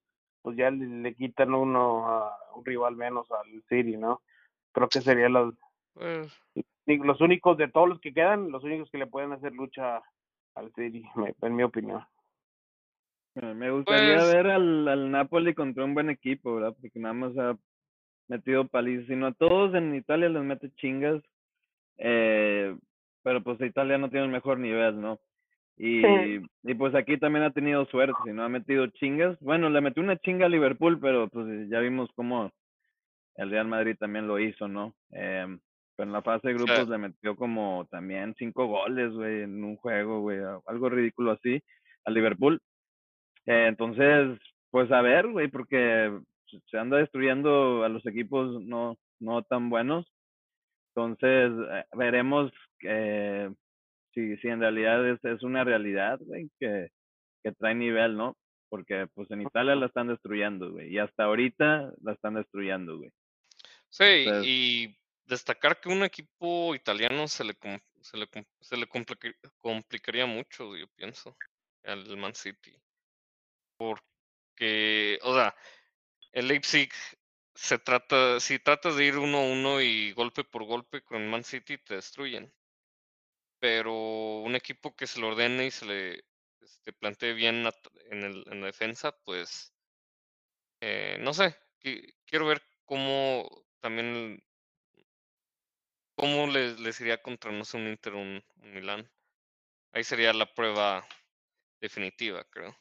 [0.43, 4.21] pues ya le, le quitan uno a un rival menos al City, ¿no?
[4.73, 5.55] Creo que serían los,
[5.95, 6.33] Pues,
[6.87, 10.03] los únicos de todos los que quedan, los únicos que le pueden hacer lucha
[10.55, 11.05] al City,
[11.41, 12.05] en mi opinión.
[13.35, 16.77] Me gustaría Pues- ver al, al Napoli contra un buen equipo, ¿verdad?
[16.81, 17.57] Porque nada más ha
[18.29, 19.07] metido palizas.
[19.07, 21.23] Si no a todos en Italia les mete chingas.
[21.99, 22.77] Eh,
[23.23, 25.19] pero pues Italia no tiene el mejor nivel, ¿no?
[25.77, 29.39] Y, y pues aquí también ha tenido suerte, si no ha metido chingas.
[29.41, 32.51] Bueno, le metió una chinga a Liverpool, pero pues ya vimos cómo
[33.37, 34.95] el Real Madrid también lo hizo, ¿no?
[35.11, 35.59] Em,
[35.97, 36.59] pero en la fase de Sí.
[36.61, 41.61] grupos le metió como también cinco goles, güey, en un juego, güey, algo ridículo así,
[42.05, 42.61] a Liverpool.
[43.47, 44.39] Eh, entonces,
[44.71, 49.71] pues a ver, güey, porque se- se anda destruyendo a los equipos no, no tan
[49.71, 50.07] buenos.
[50.95, 53.51] Entonces, eh, veremos eh,
[54.15, 56.89] si, si en realidad es, es una realidad, güey, que,
[57.43, 58.37] que trae nivel, ¿no?
[58.69, 63.11] Porque pues en Italia la están destruyendo, güey, y hasta ahorita la están destruyendo, güey.
[63.89, 67.55] Sí, Entonces- y destacar que un equipo italiano se le,
[68.01, 68.29] se le,
[68.61, 71.37] se le complica- complicaría mucho, yo pienso,
[71.85, 72.77] al Man City.
[73.77, 75.55] Porque, o sea,
[76.33, 76.91] el Leipzig
[77.55, 81.45] se trata, si tratas de ir uno a uno y golpe por golpe con Man
[81.45, 82.53] City, te destruyen.
[83.65, 83.95] Pero
[84.43, 86.25] un equipo que se lo ordene y se le
[86.61, 87.65] este, plantee bien
[88.11, 89.73] en, el, en la defensa, pues,
[90.81, 93.49] eh, no sé, qui- quiero ver cómo
[93.81, 94.43] también
[96.17, 99.09] ¿Cómo les, les iría contra, no sé, un Inter un, un Milán?
[99.93, 101.05] Ahí sería la prueba
[101.81, 102.77] definitiva, creo.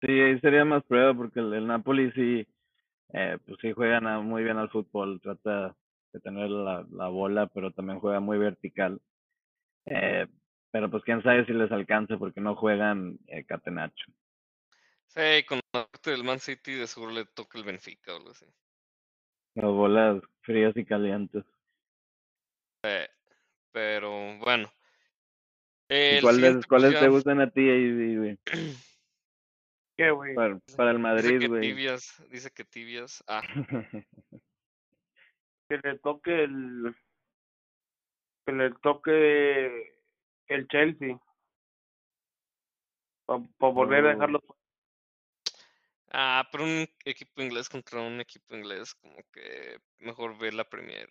[0.00, 2.46] Sí, ahí sería más prueba porque el, Napoli sí,
[3.14, 5.76] eh, pues sí juegan muy bien al fútbol, trata
[6.12, 9.00] de tener la bola, pero también juega muy vertical.
[9.86, 10.26] Eh,
[10.70, 14.10] pero pues quién sabe si les alcanza porque no juegan eh, catenacho.
[15.06, 18.30] Sí, con la parte del Man City de seguro le toca el Benfica o algo
[18.30, 18.46] así.
[19.54, 21.44] Las bolas frías y calientes.
[22.84, 23.08] Eh,
[23.70, 24.72] pero bueno.
[25.90, 28.38] ¿Y El cuáles, ya te gustan a ti güey?
[29.94, 30.34] ¿Qué, güey?
[30.34, 31.60] Para, para el Dice Madrid, que güey.
[31.60, 33.22] tibias, dice que tibias.
[33.26, 33.42] Ah,
[35.68, 36.96] que le toque el
[38.44, 39.94] que le toque
[40.48, 41.18] el Chelsea
[43.26, 44.12] para volver a Oh.
[44.14, 44.40] dejarlo
[46.12, 51.08] ah, pero un equipo inglés contra un equipo inglés, como que mejor ve la Premier.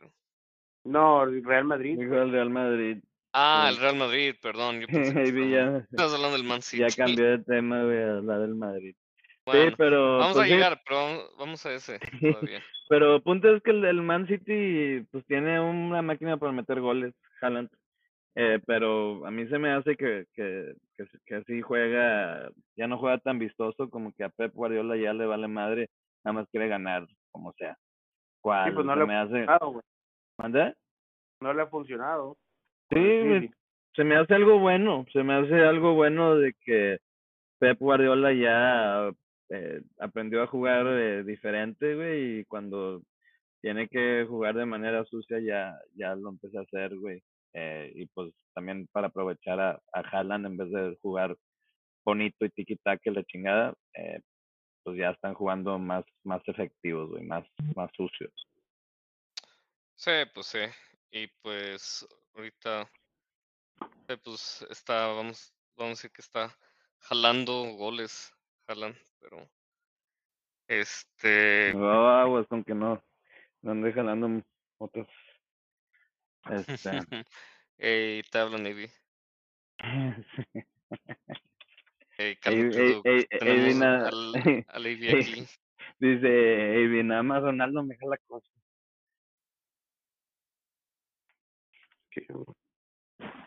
[0.84, 2.98] no el Real Madrid Dijo el Real Madrid.
[3.34, 3.76] Ah, Sí.
[3.76, 4.82] el Real Madrid, perdón.
[4.82, 5.14] Yo pensé que
[5.50, 6.84] ya, estabas hablando del Man City.
[6.84, 8.96] ya cambié de tema, güey, a la del Madrid.
[9.46, 10.18] Bueno, sí, pero.
[10.20, 12.62] vamos pues a sí, llegar, pero vamos, vamos a ese todavía.
[12.92, 17.16] Pero punto es que el, el Man City pues tiene una máquina para meter goles,
[17.42, 17.70] Haaland.
[18.36, 22.98] Eh, pero a mí se me hace que, que, que, que sí juega, ya no
[22.98, 25.88] juega tan vistoso, como que a Pep Guardiola ya le vale madre,
[26.26, 27.78] nada más quiere ganar, como sea.
[28.42, 28.68] ¿Cuál?
[28.68, 29.46] Sí, pues no se le me ha hace...
[30.38, 30.76] ¿Mande?
[31.40, 32.36] No le ha funcionado.
[32.90, 33.52] Sí, güey,
[33.96, 36.98] se me hace algo bueno, se me hace algo bueno de que
[37.58, 39.12] Pep Guardiola ya
[39.52, 43.02] eh, aprendió a jugar eh, diferente, güey, y cuando
[43.62, 47.22] tiene que jugar de manera sucia ya, ya lo empecé a hacer, güey.
[47.54, 51.38] Eh, y pues también para aprovechar a, a en vez de jugar
[52.04, 54.22] bonito y tiki-taka y la chingada, eh,
[54.84, 58.34] pues ya están jugando más, más efectivos, güey, más, más sucios.
[59.96, 60.60] Sí, pues sí.
[61.12, 62.90] Y pues ahorita
[64.24, 66.56] pues está, vamos, vamos a decir que está
[67.00, 68.34] jalando goles,
[68.68, 69.50] jalan, pero
[70.68, 73.04] este No, aguas con que no,
[73.62, 74.42] no ande jalando
[74.78, 75.08] otros.
[76.50, 76.92] Este,
[77.78, 78.90] Ey, te hablo Navy.
[82.18, 84.34] Ey, cálmate, ey, ey, ey, Vina- al,
[84.68, 85.46] al aquí.
[86.00, 88.52] Dice, "Ey, nada más Ronaldo me jala cosas.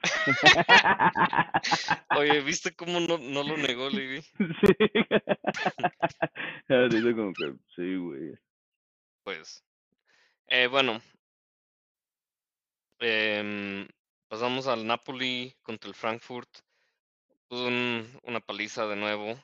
[2.14, 4.20] Oye, ¿viste cómo no, no lo negó Levi?
[4.38, 4.46] sí.
[6.68, 8.34] Ah, como que, sí, güey.
[9.22, 9.62] Pues,
[10.48, 11.00] eh, bueno,
[13.00, 13.86] em,
[14.28, 16.48] pasamos al Napoli contra el Frankfurt.
[17.48, 19.34] Puso un- una paliza de nuevo.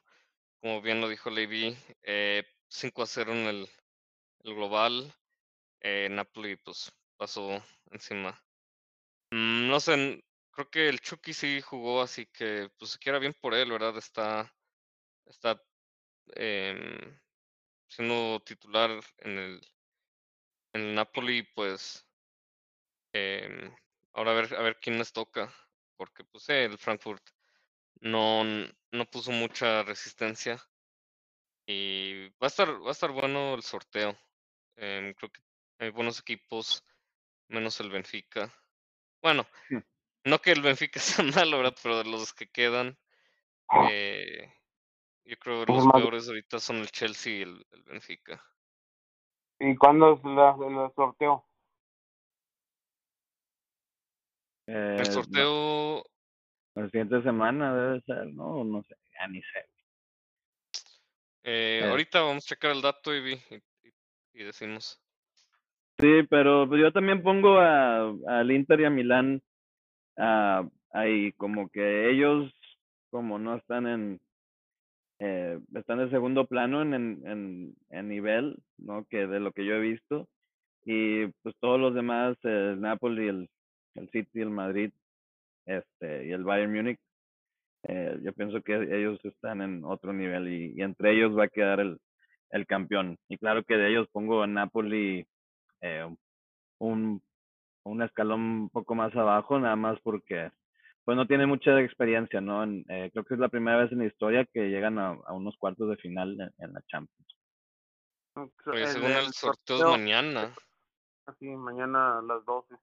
[0.60, 3.68] Como bien lo dijo Levi, eh, 5 a 0 en el,
[4.44, 5.12] el global.
[5.80, 8.40] Eh, Napoli pues pasó encima.
[9.32, 10.22] Mm, no sé,
[10.60, 13.96] creo que el Chucky sí jugó, así que pues que era bien por él, ¿verdad?
[13.96, 14.52] Está,
[15.26, 15.62] está
[16.34, 17.18] em,
[17.88, 19.60] siendo titular en el,
[20.74, 22.06] en el Napoli, pues
[23.12, 23.74] em,
[24.12, 25.52] ahora a ver, a ver quién les toca,
[25.96, 27.22] porque pues el Frankfurt
[28.00, 30.58] no, no puso mucha resistencia
[31.66, 34.14] y va a estar, va a estar bueno el sorteo.
[34.76, 35.40] Em, creo que
[35.78, 36.84] hay buenos equipos,
[37.48, 38.52] menos el Benfica.
[39.22, 39.76] Bueno, Sí.
[40.24, 41.76] No que el Benfica sea malo, ¿verdad?
[41.82, 42.96] Pero de los que quedan,
[43.88, 44.52] eh,
[45.24, 48.42] yo creo que Es los peores ahorita son el Chelsea y el, el Benfica.
[49.58, 51.44] ¿Y cuándo es la, el sorteo?
[54.66, 56.04] Eh, El no, sorteo,
[56.74, 58.64] la siguiente semana debe ser, ¿no?
[58.64, 59.58] No sé, ya ni sé.
[61.42, 61.88] eh, Eh.
[61.88, 65.00] ahorita vamos a checar el dato y, vi- y, y- decimos.
[65.98, 69.42] Sí, pero pues, yo también pongo a, al Inter y a Milán
[70.18, 72.52] ah, ahí, como que ellos,
[73.10, 74.20] como no están en,
[75.18, 79.04] eh, están en segundo plano en, en, en, nivel, ¿no?
[79.06, 80.28] Que de lo que yo he visto.
[80.84, 83.50] Y pues todos los demás, el Napoli, el,
[83.96, 84.92] el City, el Madrid,
[85.66, 86.98] este, y el Bayern Múnich,
[87.84, 91.48] eh, yo pienso que ellos están en otro nivel y, y entre ellos va a
[91.48, 91.98] quedar el,
[92.50, 93.18] el campeón.
[93.28, 95.26] Y claro que de ellos pongo a Napoli
[95.80, 96.06] eh,
[96.78, 97.22] un,
[97.84, 100.50] un escalón un poco más abajo, nada más porque
[101.04, 102.62] pues no tiene mucha experiencia, ¿no?
[102.62, 105.32] En, eh, creo que es la primera vez en la historia que llegan a, a
[105.32, 107.36] unos cuartos de final en, en la Champions.
[108.64, 110.54] Según el sorteo mañana.
[111.38, 112.74] Sí, mañana a las 12.
[112.74, 112.78] eh,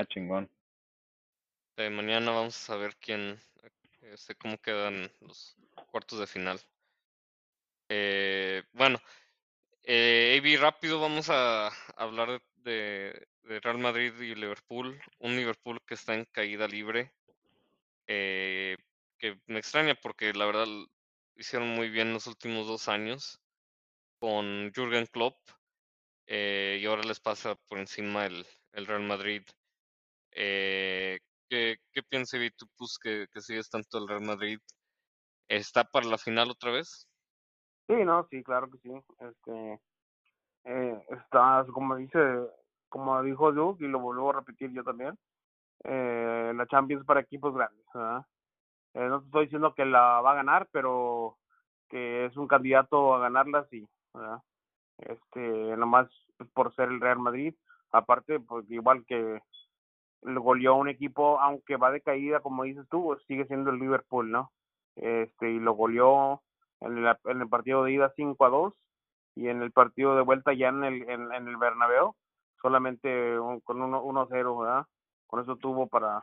[0.00, 0.50] Ah, chingón.
[1.76, 3.38] mañana vamos a saber quién,
[4.02, 5.56] este, cómo quedan los
[5.90, 6.60] cuartos de final.
[7.88, 8.98] Eh, bueno,
[9.82, 15.00] eh, AB, rápido vamos a hablar de, de Real Madrid y Liverpool.
[15.20, 17.12] Un Liverpool que está en caída libre.
[18.06, 18.76] eh,
[19.18, 20.66] que me extraña porque la verdad
[21.36, 23.40] hicieron muy bien los últimos dos años
[24.20, 25.36] con Jürgen Klopp.
[26.26, 29.42] eh, y ahora les pasa por encima el, el Real Madrid.
[30.32, 32.02] Eh, ¿qué, qué
[32.56, 34.60] tú pues, que, que sigues tanto el Real Madrid?
[35.48, 37.08] ¿Está para la final otra vez?
[37.88, 38.90] Sí, no, sí, claro que sí.
[39.20, 39.80] Este,
[40.64, 42.18] eh, está, como dice,
[42.88, 45.18] como dijo Duke, y lo vuelvo a repetir yo también,
[45.84, 48.24] eh, la Champions para equipos grandes, ¿verdad?
[48.94, 51.36] Eh, no te estoy diciendo que la va a ganar, pero
[51.88, 54.42] que es un candidato a ganarla, sí, ¿verdad?
[54.98, 56.08] Este, nomás
[56.54, 57.54] por ser el Real Madrid,
[57.92, 59.40] aparte, pues igual que
[60.22, 64.30] le goleó un equipo, aunque va de caída, como dices tú, sigue siendo el Liverpool,
[64.30, 64.52] ¿no?
[64.96, 66.42] Este, y lo goleó
[66.80, 68.74] en el, en el partido de ida 5 a 2
[69.36, 72.16] y en el partido de vuelta ya en el, en, en el Bernabéu
[72.60, 74.86] solamente un- con 1 1 0, ¿verdad?
[75.26, 76.22] Con eso tuvo para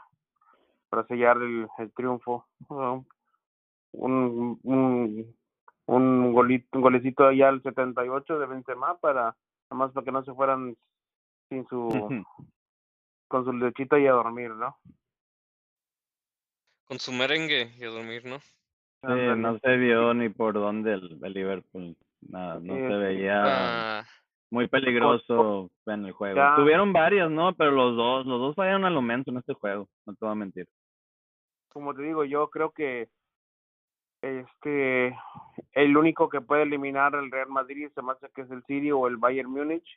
[0.89, 2.45] para sellar el, el triunfo.
[3.91, 5.35] Un, un,
[5.87, 9.35] un, golito, un golecito allá al 78 de Benzema para, nada
[9.71, 10.75] más para que no se fueran
[11.49, 12.25] sin su,
[13.27, 14.77] con su lechita y a dormir, ¿no?
[16.85, 18.39] con su merengue y a dormir, ¿no?
[18.39, 21.95] Sí, no se vio ni por dónde el, el Liverpool.
[22.21, 24.05] Nada, no Sí, se veía Ah,
[24.55, 26.35] muy peligroso en el juego.
[26.37, 26.55] Ya.
[26.55, 27.53] Tuvieron varios, ¿no?
[27.53, 30.35] Pero los dos, los dos fallaron al momento en este juego, no te voy a
[30.35, 30.67] mentir.
[31.69, 33.09] como te digo, yo creo que
[34.21, 35.15] este
[35.73, 38.91] el único que puede eliminar al Real Madrid se me hace que es el City
[38.91, 39.87] o el Bayern Múnich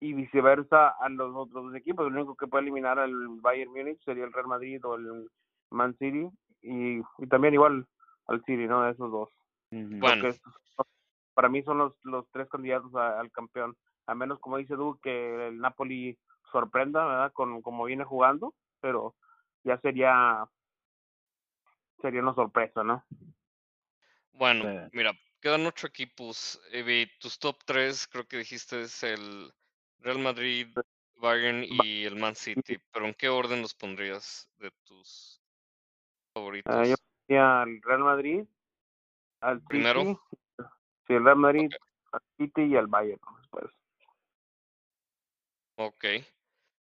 [0.00, 2.06] y viceversa a los otros dos equipos.
[2.06, 5.28] El único que puede eliminar al Bayern Múnich sería el Real Madrid o el
[5.70, 6.28] Man City
[6.62, 7.86] y, y también igual
[8.26, 8.88] al City, ¿no?
[8.88, 9.28] Esos dos.
[9.70, 10.28] Bueno.
[11.34, 13.74] Para mí son los, los tres candidatos a- al campeón.
[14.06, 16.18] A menos, como dice Du, que el Napoli
[16.50, 17.32] sorprenda, ¿verdad?
[17.32, 19.14] Con como viene jugando, pero
[19.62, 20.46] ya sería
[22.00, 23.02] sería una sorpresa, ¿no?
[24.32, 24.90] bueno, Sí.
[24.92, 26.60] mira, quedan ocho equipos.
[26.70, 29.52] Evi, tus top tres creo que dijiste es el
[30.00, 30.68] Real Madrid,
[31.16, 32.78] Bayern y el Man City.
[32.92, 35.40] Pero ¿en qué orden los pondrías de tus
[36.34, 36.74] favoritos?
[36.74, 38.44] Ah, yo pondría al Real Madrid,
[39.40, 40.20] al City, Primero.
[41.06, 41.70] sí, el Real Madrid,
[42.12, 43.20] al City y al Bayern.
[43.22, 43.68] ¿no?
[45.76, 46.04] Ok.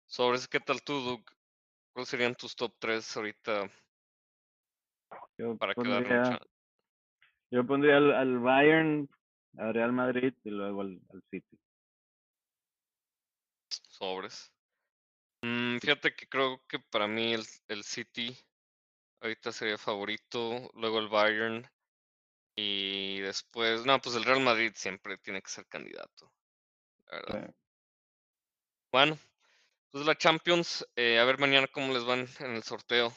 [0.08, 1.26] Sobre ese, ¿qué tal tú, Doug?
[1.94, 3.70] ¿Cuáles serían tus top tres ahorita
[5.38, 6.40] Yo para quedar pondría,
[7.52, 9.10] yo pondría al, al Bayern,
[9.58, 11.58] al Real Madrid y luego al, al City.
[13.70, 14.54] Sobres.
[15.42, 18.38] Mm, fíjate que creo que para mí el, el City
[19.22, 21.68] ahorita sería favorito, luego el Bayern
[22.56, 26.32] y después, no, pues el Real Madrid siempre tiene que ser candidato,
[27.08, 27.56] la verdad.
[28.96, 29.20] Bueno,
[29.92, 33.12] pues la Champions, eh, a ver mañana cómo les van en el sorteo.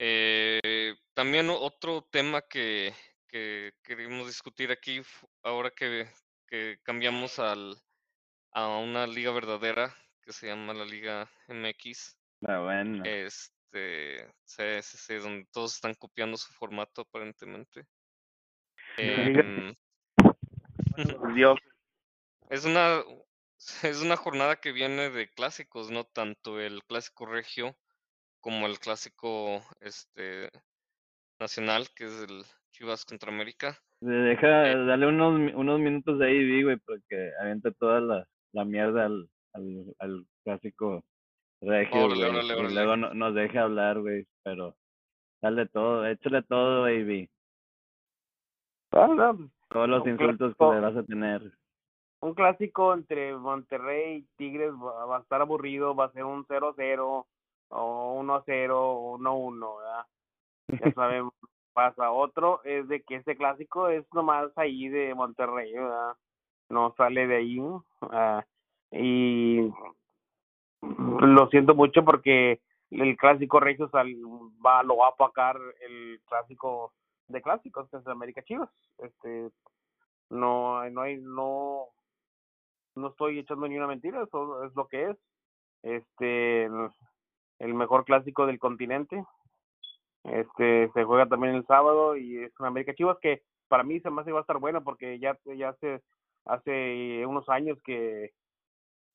[0.00, 2.92] Eh, también otro tema que,
[3.28, 5.00] que queremos discutir aquí,
[5.44, 6.08] ahora que,
[6.48, 7.76] que cambiamos al,
[8.54, 14.98] a una liga verdadera que se llama la Liga MX, Pero bueno, este, sí, sí,
[14.98, 17.86] sí, donde todos están copiando su formato aparentemente.
[18.96, 19.42] Liga-
[20.96, 21.56] Em, Dios,
[22.50, 23.02] Es una,
[23.82, 27.76] es una jornada que viene de clásicos, no tanto el clásico regio
[28.40, 30.50] como el clásico este
[31.40, 33.78] nacional, que es el Chivas contra América.
[34.00, 34.84] deja, eh.
[34.86, 39.94] dale unos, unos minutos de ahí, güey, porque avienta toda la, la mierda al, al,
[39.98, 41.02] al clásico
[41.60, 42.30] regio, Órale, güey.
[42.30, 44.76] órale, Y luego no, nos deja hablar, güey, pero
[45.42, 47.28] dale todo, échale todo, baby.
[48.92, 51.52] Ah, no, pues, Todos los insultos que le vas a tener.
[52.20, 56.44] Un clásico entre Monterrey y Tigres va, va a estar aburrido, va a ser un
[56.46, 57.26] 0-0
[57.68, 60.06] o 1-0 o 1-1, ¿verdad?
[60.68, 61.34] Ya sabemos
[61.76, 62.10] pasa.
[62.10, 66.16] Otro es de que este clásico es nomás ahí de Monterrey, ¿verdad?
[66.70, 67.60] No sale de ahí.
[68.00, 68.44] ah,
[68.90, 69.70] y
[70.80, 74.08] lo siento mucho porque el clásico regio sal,
[74.64, 76.94] va, lo va a apacar el clásico
[77.28, 78.70] de clásicos, que es América Chivas.
[78.98, 79.50] Este,
[80.30, 81.88] no, no hay, no,
[82.96, 85.16] no estoy echando ni una mentira, eso es lo que es.
[85.82, 89.24] Este, el, mejor clásico del continente.
[90.24, 94.10] Este, se juega también el sábado y es una América Chivas que para mí se
[94.10, 96.02] me hace va a estar bueno porque ya, ya hace,
[96.44, 98.32] hace unos años que,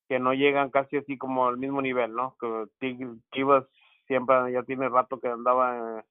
[0.07, 2.37] que no llegan casi así como al mismo nivel, ¿no?
[2.39, 3.65] Que Chivas
[4.07, 6.03] siempre ya tiene rato que andaba eh,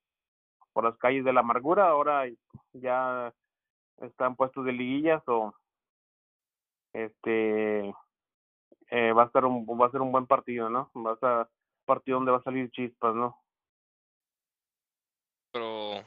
[0.72, 2.24] por las calles de la amargura, ahora
[2.72, 3.32] ya
[3.98, 5.54] están puestos de liguillas o
[6.92, 7.88] este
[8.92, 11.28] eh, va a estar un va a ser un buen partido no va a ser
[11.30, 11.46] un
[11.86, 13.36] partido donde va a salir chispas no
[15.52, 16.04] Pero,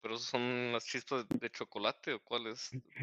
[0.00, 2.70] pero son las chispas de chocolate o cuáles?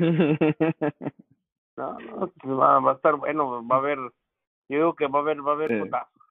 [1.78, 5.20] no, no pues va, va a estar bueno va a haber yo digo que va
[5.20, 5.80] a haber va a haber Sí.
[5.80, 6.22] putazos,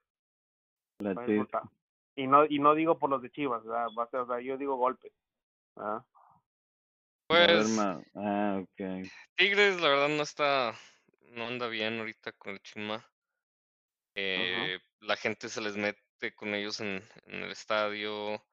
[0.98, 1.60] La va a haber chispa.
[1.60, 1.78] putazos.
[2.16, 3.88] y no y no digo por los de Chivas ¿verdad?
[3.98, 5.12] va a ser o sea yo digo golpes
[5.76, 6.04] ¿verdad?
[7.32, 7.78] Pues
[8.14, 8.62] Ah.
[9.36, 10.78] Tigres, la verdad, no está,
[11.30, 13.10] no anda bien ahorita con el Chima.
[14.14, 18.44] Eh, La gente se les mete con ellos en, en el estadio.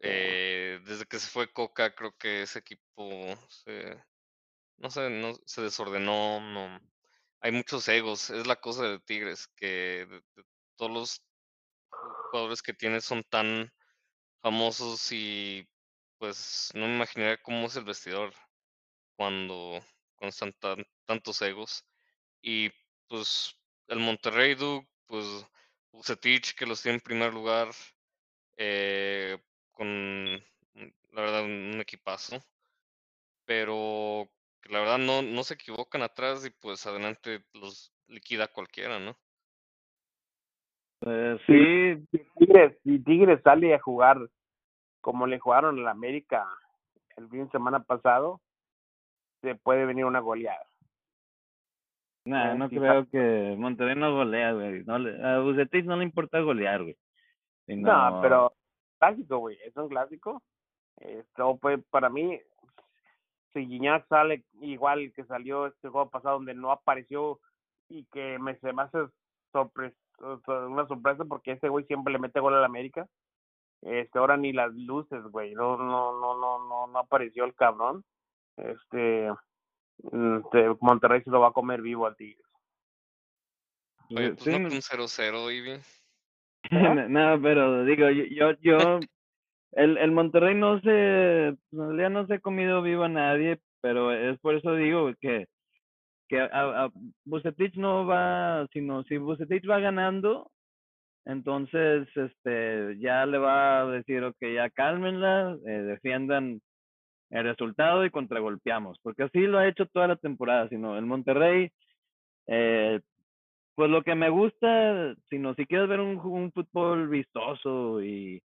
[0.00, 4.02] Eh, desde que se fue Coca, creo que ese equipo se,
[4.78, 6.40] no sé, no, se desordenó.
[6.40, 6.80] No,
[7.40, 8.30] hay muchos egos.
[8.30, 10.44] Es la cosa de Tigres, que de- de
[10.76, 11.22] todos los
[11.90, 13.70] jugadores que tiene son tan
[14.42, 15.68] famosos y
[16.18, 18.32] pues no me imaginaría cómo es el vestidor
[19.16, 19.80] cuando,
[20.16, 21.84] cuando están tan- tantos egos.
[22.42, 22.70] Y
[23.08, 23.56] pues
[23.88, 25.24] el Monterrey Duke, pues
[25.92, 27.68] Bucetich que los tiene en primer lugar,
[28.56, 29.38] eh,
[29.72, 30.24] con
[31.12, 32.38] la verdad un equipazo.
[33.44, 34.28] Pero
[34.64, 39.16] la verdad no, no se equivocan atrás y pues adelante los liquida cualquiera, ¿no?
[41.00, 42.06] Pues Sí.
[42.38, 44.18] Tigres si Tigres sale a jugar
[45.00, 46.46] como le jugaron a la América
[47.16, 48.40] el fin de semana pasado,
[49.42, 50.64] se puede venir una goleada.
[52.24, 54.84] Nah, Eh, no creo que Monterrey no golea, güey.
[54.84, 56.96] No le, a Bucetich no le importa golear, güey.
[57.66, 58.52] Sino- No, pero
[58.98, 60.42] clásico, güey, es un clásico.
[60.96, 62.38] Esto pues para mí
[63.52, 67.40] si Guiñac sale igual que salió este juego pasado donde no apareció
[67.88, 68.98] y que me se me hace
[70.66, 73.06] una sorpresa porque ese güey siempre le mete gol a la América.
[73.82, 78.04] Este ahora ni las luces, güey, no no no no no no apareció el cabrón.
[78.56, 79.30] Este
[80.02, 82.44] mm, este, Monterrey se lo va a comer vivo al Tigres.
[84.10, 85.80] Oye, pues Sí, no no- con 0-0, Ivy.
[87.08, 89.00] no, pero digo, yo, yo, yo
[89.72, 94.38] el, el Monterrey no se, realidad no se ha comido vivo a nadie, pero es
[94.40, 95.46] por eso digo que,
[96.28, 96.46] que a,
[96.84, 96.90] a
[97.24, 100.50] Bucetich no va, sino si Bucetich va ganando,
[101.28, 106.62] entonces este ya le va a decir, ok, ya cálmenla, eh, defiendan
[107.28, 111.70] el resultado y contragolpeamos, porque así lo ha hecho toda la temporada, sino el Monterrey,
[112.46, 113.00] eh,
[113.74, 118.42] pues lo que me gusta, sino si quieres ver un, un fútbol vistoso y,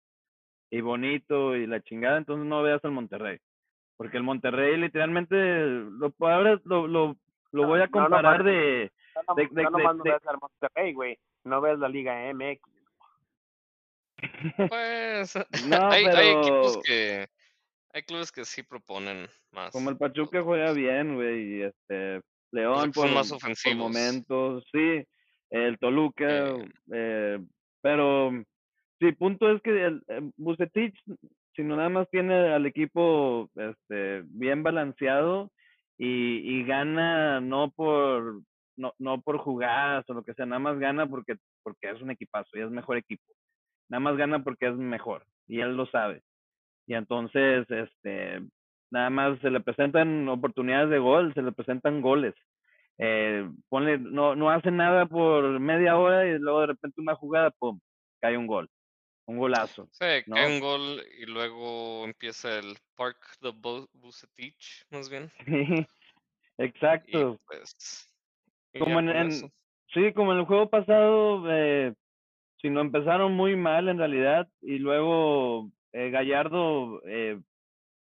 [0.69, 3.39] y bonito y la chingada, entonces no veas al Monterrey,
[3.97, 6.13] porque el Monterrey literalmente, lo,
[6.65, 7.17] lo, lo,
[7.53, 8.93] lo voy a no, no, comparar pero- de,
[9.37, 9.63] De- de-
[10.83, 12.61] de- güey, no veas la Liga MX.
[14.69, 15.35] Pues
[15.67, 17.27] No, hay, hay equipos pero- que
[17.95, 19.71] hay clubes que sí proponen más.
[19.73, 23.77] Como el Pachuca juega bien, güey, y este León son por, más por ofensivos.
[23.79, 25.05] momentos, sí,
[25.51, 26.71] el Toluca, Eh.
[26.93, 27.39] eh,
[27.83, 28.31] pero
[28.99, 30.95] sí, punto es que el, el Bucetich,
[31.55, 35.51] si no nada más tiene al equipo este bien balanceado
[36.05, 38.43] y, y gana no por
[38.77, 42.11] no, no por jugadas o lo que sea, nada más gana porque porque es un
[42.11, 43.23] equipazo y es mejor equipo.
[43.89, 46.23] Nada más gana porque es mejor y él lo sabe.
[46.89, 48.41] Y entonces, este,
[48.91, 52.35] nada más se le presentan oportunidades de gol, se le presentan goles.
[52.99, 57.53] Eh, ponle, no, no hace nada por media hora y luego de repente una jugada,
[57.53, 57.79] pum,
[58.21, 58.69] cae un gol,
[59.33, 59.89] un golazo.
[59.93, 60.37] Sí, ¿no?
[60.47, 65.31] un gol y luego empieza el Park de Bu- Bucetich, más bien.
[66.59, 67.41] Y Exacto.
[67.47, 68.13] pues.
[68.75, 69.33] y Como en,
[69.93, 71.95] sí, como en el juego pasado, eh,
[72.61, 77.41] si no empezaron muy mal en realidad y luego eh, Gallardo eh,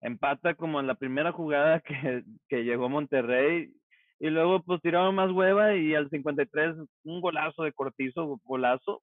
[0.02, 3.74] empata como en la primera jugada que, que llegó Monterrey
[4.20, 9.02] y luego pues tiraron más hueva y al 53 un golazo de Cortizo, golazo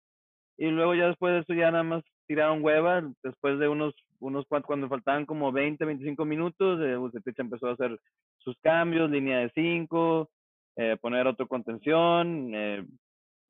[0.56, 4.46] y luego ya después de eso ya nada más tiraron hueva después de unos unos
[4.46, 7.98] cuantos cuando faltaban como 20, 25 minutos, eh, Vucetich empezó a hacer
[8.38, 10.30] sus cambios, línea de 5,
[10.76, 12.86] eh, poner otro contención eh,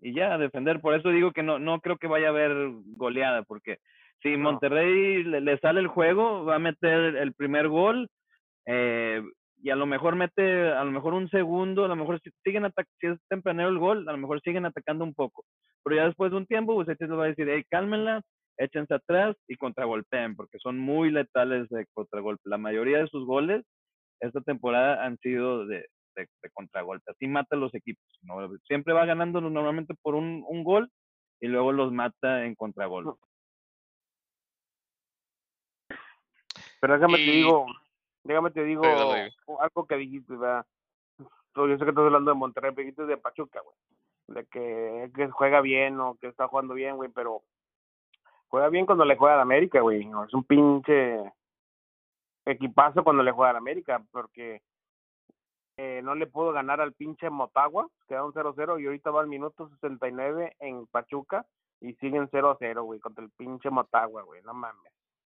[0.01, 0.81] y ya defender.
[0.81, 3.79] Por eso digo que no no creo que vaya a haber goleada porque
[4.23, 4.51] si No.
[4.51, 8.09] Monterrey le, le sale el juego, va a meter el primer gol
[8.67, 9.23] eh,
[9.65, 12.71] y a lo mejor mete, a lo mejor un segundo, a lo mejor si siguen
[13.01, 15.43] si es tempranero el gol, a lo mejor siguen atacando un poco.
[15.83, 18.21] Pero ya después de un tiempo, Bucetich les va a decir, hey, cálmenla,
[18.59, 22.43] échense atrás y contragolpeen, porque son muy letales de contragolpe.
[22.45, 23.65] La mayoría de sus goles
[24.21, 27.11] esta temporada han sido de, de, de contragolpe.
[27.11, 28.05] Así mata a los equipos.
[28.21, 28.47] ¿no?
[28.67, 30.91] Siempre va ganando normalmente por un, un gol
[31.41, 33.19] y luego los mata en contragolpe.
[36.83, 37.65] Pero déjame te Y- digo,
[38.25, 40.67] déjame te digo algo que dijiste, ¿verdad?
[41.55, 43.77] Yo sé que estás hablando de Monterrey, pero dijiste de Pachuca, güey.
[44.27, 47.43] De que, que juega bien o que está jugando bien, güey, pero
[48.49, 50.09] juega bien cuando le juega a la América, güey.
[50.27, 51.33] Es un pinche
[52.45, 54.63] equipazo cuando le juega a la América, porque
[55.77, 59.69] eh, no le pudo ganar al pinche Motagua, quedaron 0-0 y ahorita va al minuto
[59.69, 61.47] 69 en Pachuca
[61.81, 64.93] y siguen 0-0, güey, contra el pinche Motagua, güey, no mames.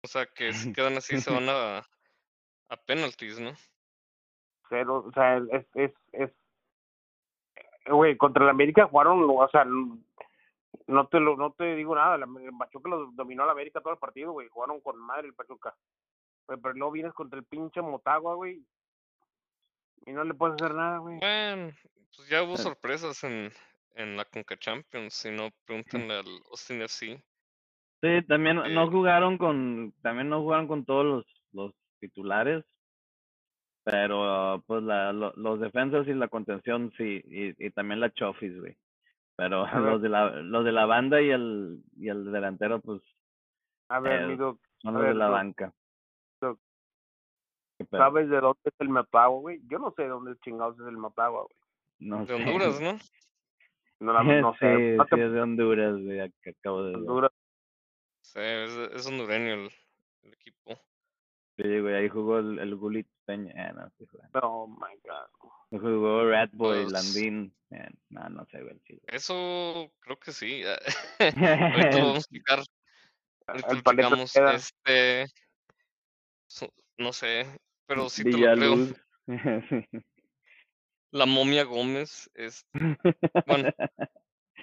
[0.05, 1.83] O sea, que si quedan así se van a,
[2.69, 3.53] a penalties, ¿no?
[4.69, 6.31] cero, o sea, es, es, es,
[7.55, 12.19] eh, güey, contra el América jugaron, o sea, no te lo, no te digo nada,
[12.19, 15.35] la- el Pachuca lo dominó al América todo el partido, güey, jugaron con madre el
[15.35, 15.73] Pachuca,
[16.49, 18.61] güey, pero luego vienes contra el pinche Motagua, güey,
[20.05, 21.19] y no le puedes hacer nada, güey.
[21.21, 21.73] Bueno,
[22.17, 22.59] pues ya hubo Eh.
[22.59, 23.53] sorpresas en,
[23.95, 27.23] en la Conca Champions, si no, pregúntenle al Austin FC.
[28.03, 32.65] Sí, también Eh, no jugaron con, también no jugaron con todos los, los titulares,
[33.85, 38.59] pero pues la, lo- los defensas y la contención sí, y, y también la Chofis,
[38.59, 38.77] güey.
[39.37, 39.93] Pero A ver.
[39.93, 43.01] los de la, los de la banda y el, y el delantero, pues
[43.89, 45.73] A ver, eh, mi Doc, son a los de la Doc, banca.
[47.91, 49.61] ¿sabes de dónde es el Motagua, güey?
[49.69, 51.57] Yo no sé de dónde chingados es el Motagua, güey.
[51.99, 52.35] No De sé.
[52.35, 52.99] Honduras, ¿no?
[54.01, 56.97] No, la- no sí, sé, sí, es de Honduras, güey, que acabo de ver.
[56.97, 57.31] Honduras,
[58.23, 59.71] Sí, es, es hondureño el,
[60.25, 60.81] el equipo.
[61.57, 63.53] Sí, güey, ahí jugó el, el Gullit Peña.
[63.53, 64.25] Eh, no, sí, güey.
[64.43, 65.51] Oh my god.
[65.73, 67.53] Ahí Jugó Ratboy, Pues- Landín.
[67.71, 68.79] Eh, no, no sé, güey.
[68.87, 70.63] Sí, Eso creo que sí.
[71.19, 72.61] Ahorita lo vamos a explicar.
[73.47, 74.53] Ahorita lo.
[74.53, 75.27] Este.
[76.99, 77.47] no sé,
[77.87, 78.77] pero sí te lo creo.
[81.13, 82.31] La momia Gómez.
[82.35, 82.67] Es,
[83.47, 83.71] Bueno.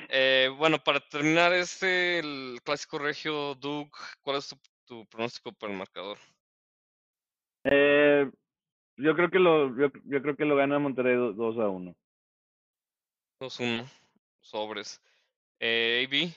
[0.10, 3.89] eh, bueno, para terminar este, el clásico regio, Doug,
[4.22, 6.18] ¿cuál es tu, tu pronóstico para el marcador?
[7.64, 8.30] Eh,
[8.97, 11.95] yo creo que lo, yo, yo creo que lo gana Monterrey 2 a 1.
[13.39, 13.86] 2-1.
[14.41, 15.01] Sobres.
[15.59, 16.34] Eh, AB.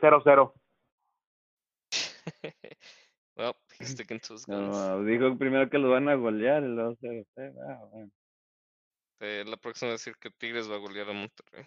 [0.00, 0.52] 0-0.
[3.36, 4.76] well, he's sticking to his guns.
[4.76, 7.24] No, dijo primero que lo van a golear y luego 0
[7.68, 8.10] Ah, bueno.
[9.20, 11.66] Eh, la próxima va a decir que Tigres va a golear a Monterrey.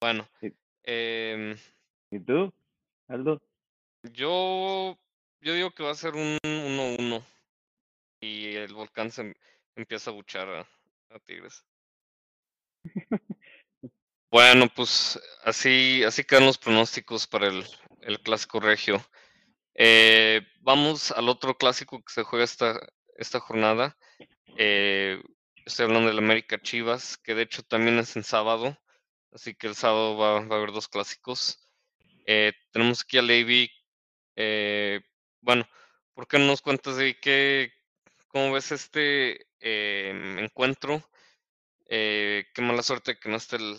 [0.00, 0.52] Bueno, Sí.
[0.82, 1.56] em,
[2.10, 2.52] ¿Y tú,
[3.08, 3.40] Aldo?
[4.12, 4.98] yo,
[5.46, 7.24] yo digo que va a ser un 1-1
[8.20, 9.34] y el volcán se em-
[9.76, 11.64] empieza a buchar a, Tigres.
[14.28, 17.64] Bueno, pues así, así quedan los pronósticos para el,
[18.00, 19.00] el clásico regio.
[19.74, 22.80] Eh, vamos al otro clásico que se juega esta,
[23.16, 23.96] esta jornada.
[24.58, 25.22] Eh,
[25.64, 28.76] estoy hablando del América Chivas, que de hecho también es en sábado,
[29.32, 31.70] así que el sábado va, a haber dos clásicos.
[32.26, 33.70] Eh, tenemos aquí a Levy.
[35.46, 35.64] Bueno,
[36.12, 37.72] ¿por qué no nos cuentas de qué,
[38.26, 41.00] cómo ves este eh, encuentro?
[41.88, 43.76] Eh, qué mala suerte que no esté el,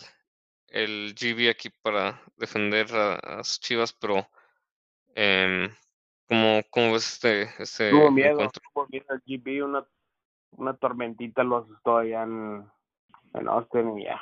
[0.70, 4.26] el GB aquí para defender a, a sus Chivas, pero
[5.14, 5.70] em,
[6.30, 8.62] ¿cómo, cómo ves este, este Tuvo miedo, encuentro?
[8.74, 9.86] tuvo miedo el GB, una,
[10.52, 12.66] una tormentita lo asustó allá en,
[13.34, 14.22] en Austin y ya.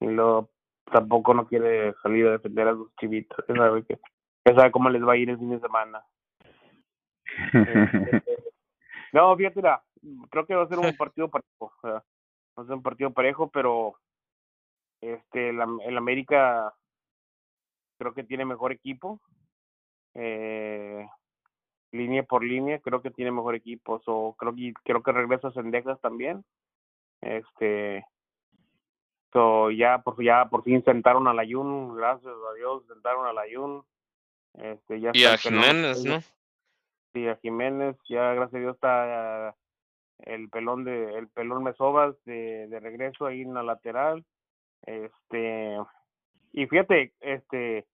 [0.00, 0.48] Y luego
[0.90, 3.44] tampoco no quiere salir a defender a sus chivitos.
[3.46, 4.00] Ya sabe, que,
[4.46, 6.02] ya sabe cómo les va a ir el fin de semana.
[9.12, 9.62] No, fíjate,
[10.30, 11.48] creo que va a ser un partido parejo.
[11.58, 13.96] o sea, va a ser un partido parejo, pero
[15.00, 16.74] este el, Am- el América
[17.98, 19.20] creo que tiene mejor equipo.
[20.14, 21.06] Eh,
[21.92, 24.00] línea por línea, creo que tiene mejor equipo.
[24.00, 26.44] So, creo que creo que regresa Sendejas también.
[27.22, 28.04] Este
[29.32, 33.84] so, ya por ya por fin sentaron al Ayun, gracias a Dios sentaron al Ayun.
[34.54, 36.18] Este ya Y a Jiménez, ¿no?
[37.16, 39.56] Sí, a Jiménez, ya gracias a Dios está
[40.18, 44.22] el pelón de el pelón Mesobas de, de regreso ahí en la lateral.
[44.82, 45.78] Este
[46.52, 47.86] y fíjate, este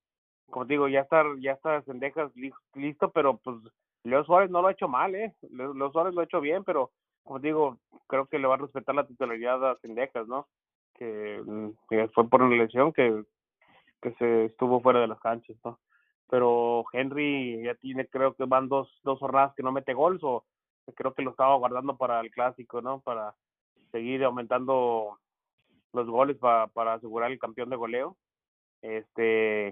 [0.51, 3.59] como digo, ya está ya está Sendejas lis- listo, pero pues
[4.03, 5.33] Leo Suárez no lo ha hecho mal, eh.
[5.53, 6.91] Leo, Suárez lo ha hecho bien, pero
[7.23, 10.49] como digo, creo que le va a respetar la titularidad a Sendejas, ¿no?
[10.95, 13.23] Que, mm, que fue por una lesión que
[14.03, 15.79] que se estuvo fuera de las canchas, ¿no?
[16.29, 20.45] Pero Henry ya tiene, creo que van dos, dos jornadas que no mete gol, o
[20.95, 23.01] creo que lo estaba guardando para el clásico, ¿no?
[23.01, 23.35] Para
[23.91, 25.19] seguir aumentando
[25.93, 28.17] los goles para, para asegurar el campeón de goleo.
[28.81, 29.69] Este,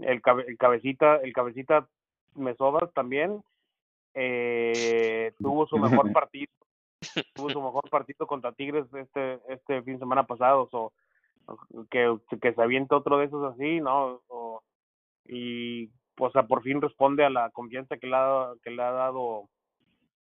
[0.00, 1.88] el, cabe- el cabecita, el cabecita
[2.34, 3.42] Mesobas también
[4.14, 6.52] eh, tuvo su mejor partido,
[7.34, 10.92] tuvo su mejor partido contra Tigres este, este fin de semana pasado, o
[11.90, 14.20] que, que se aviente otro de esos así, ¿no?
[14.28, 14.62] O-
[15.26, 18.92] y, o sea, por fin responde a la confianza que le ha, que le ha
[18.92, 19.48] dado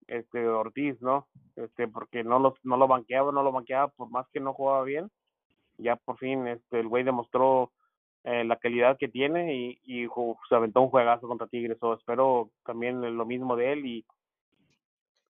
[0.07, 1.26] este Ortiz, ¿no?
[1.57, 4.84] Este, porque no lo, no lo banqueaba, no lo banqueaba, por más que no jugaba
[4.84, 5.11] bien,
[5.76, 7.72] ya por fin este el güey demostró
[8.24, 10.09] eh, la calidad que tiene y, y
[10.49, 14.05] se aventó un juegazo contra Tigres, o espero también lo mismo de él y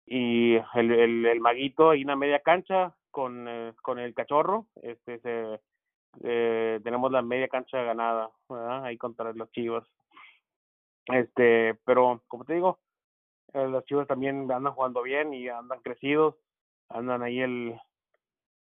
[0.07, 4.68] y el, el, el maguito ahí en la media cancha con, eh, con el cachorro,
[4.82, 5.59] este se,
[6.24, 8.86] eh, tenemos la media cancha ganada, ¿verdad?
[8.86, 9.86] Ahí contra los Chivas.
[11.05, 12.80] Este, pero como te digo,
[13.53, 16.36] eh, los Chivas también andan jugando bien y andan crecidos,
[16.89, 17.80] andan ahí el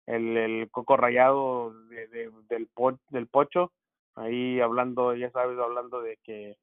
[0.07, 3.73] el, el coco rayado de, de- del po, del pocho,
[4.15, 6.57] ahí hablando, ya sabes, hablando de que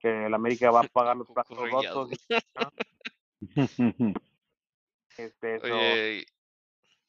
[0.00, 2.10] que el América va a pagar los platos rotos.
[5.16, 6.26] Este, Oye,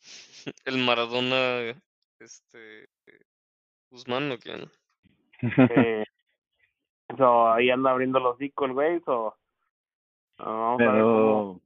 [0.65, 1.75] el Maradona,
[2.19, 2.87] este,
[3.91, 4.69] Guzmán, ¿o quién?
[5.69, 6.03] eh,
[7.17, 9.35] so, ahí anda abriendo los hocico el güey, so,
[10.37, 11.61] vamos a ver cómo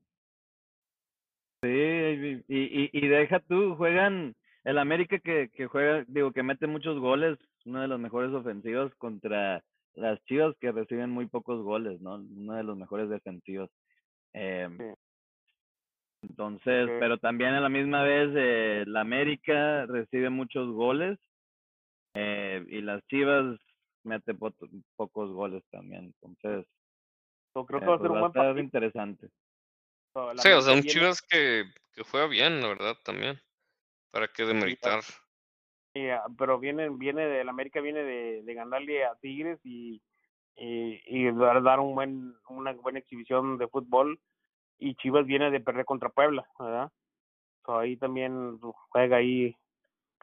[1.61, 6.43] Pero sí, y, y, y deja tú, juegan el América que, que juega, digo, que
[6.43, 9.63] mete muchos goles, una de las mejores ofensivas contra
[9.95, 12.15] las Chivas que reciben muy pocos goles, ¿no?
[12.15, 13.69] Una de los mejores defensivos.
[14.33, 14.83] Em, Sí.
[16.23, 21.19] Entonces, pero también a la misma vez eh, la América recibe muchos goles
[22.15, 23.59] eh, y las Chivas
[24.03, 24.53] mete po-
[24.95, 26.13] pocos goles también.
[26.21, 26.65] Entonces,
[27.53, 28.63] So, creo Eh, que va a pues ser un va a buen estar partido.
[28.63, 29.29] interesante.
[30.15, 33.39] La Sí, o sea, un viene- Chivas que, que juega bien, la verdad, también.
[34.11, 35.01] ¿Para qué demeritar?
[35.93, 40.01] Sí, ah, pero viene, viene de, la América viene de, de ganarle a Tigres y,
[40.55, 44.19] y, y dar, dar un buen, una buena exhibición de fútbol
[44.79, 46.91] y Chivas viene de perder contra Puebla, ¿verdad?
[47.65, 48.59] So, ahí también
[48.89, 49.55] juega ahí,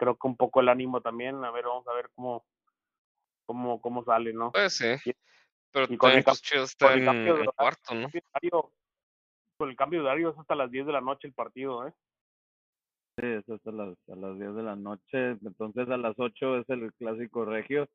[0.00, 2.42] creo que un poco el ánimo también, a ver, vamos a ver cómo,
[3.46, 4.50] cómo, cómo sale, ¿no?
[4.50, 4.86] Pues sí.
[5.04, 5.12] Y-
[5.72, 8.10] Pero y con el pues, está con el en, cambio de en horario, cuarto,
[9.58, 11.92] con el cambio de horario es hasta las 10 de la noche el partido, ¿eh?
[13.18, 15.30] Sí, es hasta las, a las 10 de la noche.
[15.44, 17.86] Entonces a las 8 es el clásico regio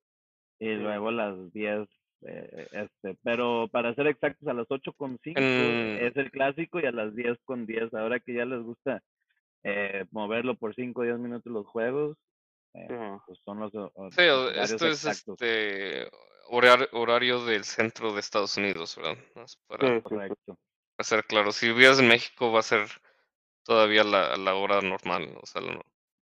[0.59, 0.75] y Sí.
[0.75, 1.89] luego a las 10
[2.21, 3.17] eh, este.
[3.23, 6.91] Pero para ser exactos, a las 8 con 5 En- es el clásico y a
[6.91, 7.91] las 10 con 10.
[7.95, 9.01] Ahora que ya les gusta
[9.67, 12.15] eh, moverlo por 5 o 10 minutos los juegos,
[12.75, 12.95] eh, Sí.
[13.25, 15.41] pues son los, ho- Sí, esto es exactos.
[15.41, 16.07] este
[16.49, 19.17] horar- horario del centro de Estados Unidos, ¿verdad?
[19.67, 20.01] Para.
[20.03, 20.57] Correcto.
[20.99, 21.51] ser claro.
[21.51, 22.87] Si vivieras en México va a ser
[23.63, 25.81] todavía la, la hora normal, o sea, lo,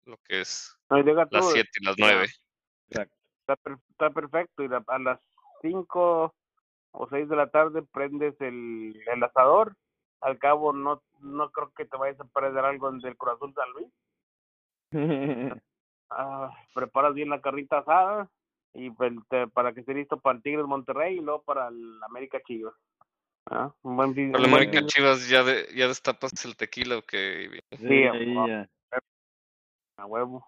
[0.06, 2.04] lo que es No, las tú, 7 y las ya.
[2.06, 2.26] 9.
[2.90, 3.14] Exacto.
[3.42, 4.62] está, per- está perfecto.
[4.64, 5.20] Y la- a las
[5.62, 6.34] 5
[6.92, 9.76] o 6 de la tarde prendes el, el asador.
[10.20, 13.70] Al cabo, no no creo que te vayas a perder algo del Cruz Azul San
[13.72, 13.88] Luis.
[16.12, 18.28] Ah, preparas bien la carrita asada
[18.74, 22.02] y pues, te- para que esté listo para el Tigres Monterrey y luego para el
[22.02, 22.74] América Chivas.
[23.48, 26.98] Ah, un buen fin- Para buen América fin- Chivas ya, de, ya destapas el tequila
[26.98, 28.68] o que Sí, a-
[29.98, 30.44] a huevo.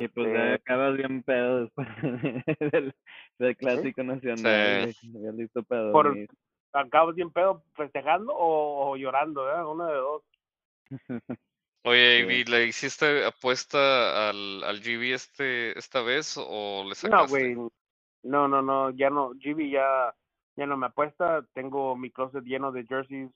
[0.00, 1.86] Y pues Este, acabas bien pedo después
[2.72, 2.94] del,
[3.38, 4.92] del clásico nacional.
[4.94, 5.12] Sí.
[5.12, 6.28] Ya listo para Por- dormir.
[6.72, 9.50] ¿Acabas bien pedo festejando o, o llorando?
[9.50, 9.64] ¿eh?
[9.64, 10.22] Uno de dos.
[11.84, 12.20] Oye.
[12.20, 17.26] Ivy, ¿le hiciste apuesta al, al GB este, esta vez o le sacaste?
[17.26, 17.70] No, güey.
[18.22, 19.30] No, no, no, ya no.
[19.34, 20.14] GB ya,
[20.56, 21.44] ya no me apuesta.
[21.54, 23.30] Tengo mi closet lleno de jerseys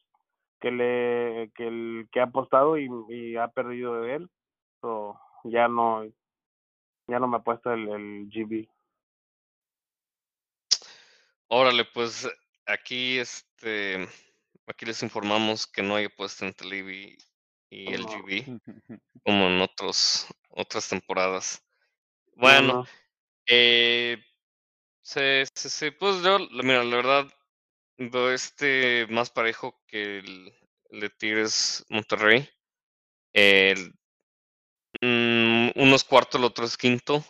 [0.60, 4.30] que le que el que ha apostado y, y ha perdido de él.
[4.80, 6.04] So, ya no
[7.08, 8.68] ya no me apuesta el, el GB.
[11.48, 12.28] Órale, pues
[12.66, 14.08] aquí este
[14.66, 17.16] aquí les informamos que no hay apuesta entre Ivy
[17.70, 18.08] y el No.
[18.08, 18.44] GB
[19.24, 21.62] como en otros otras temporadas.
[22.34, 22.86] No, Bueno, no.
[23.46, 24.18] eh,
[25.02, 25.20] sí,
[25.54, 27.26] sí, sí, pues yo, mira, la verdad,
[27.98, 30.54] veo este más parejo que el,
[30.90, 32.48] el de Tigres Monterrey.
[33.32, 33.92] El,
[35.00, 37.24] mm, uno es cuarto, el otro es quinto.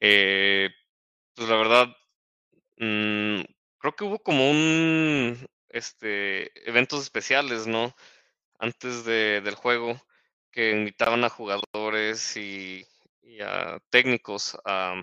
[0.00, 0.70] Eh,
[1.34, 1.96] pues la verdad,
[2.78, 3.42] mm,
[3.86, 7.94] creo que hubo como un, este, eventos especiales, ¿no?
[8.58, 10.00] Antes de, del juego,
[10.50, 12.84] que invitaban a jugadores y,
[13.22, 15.00] y a técnicos a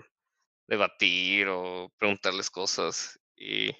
[0.66, 3.18] debatir o preguntarles cosas.
[3.36, 3.70] Y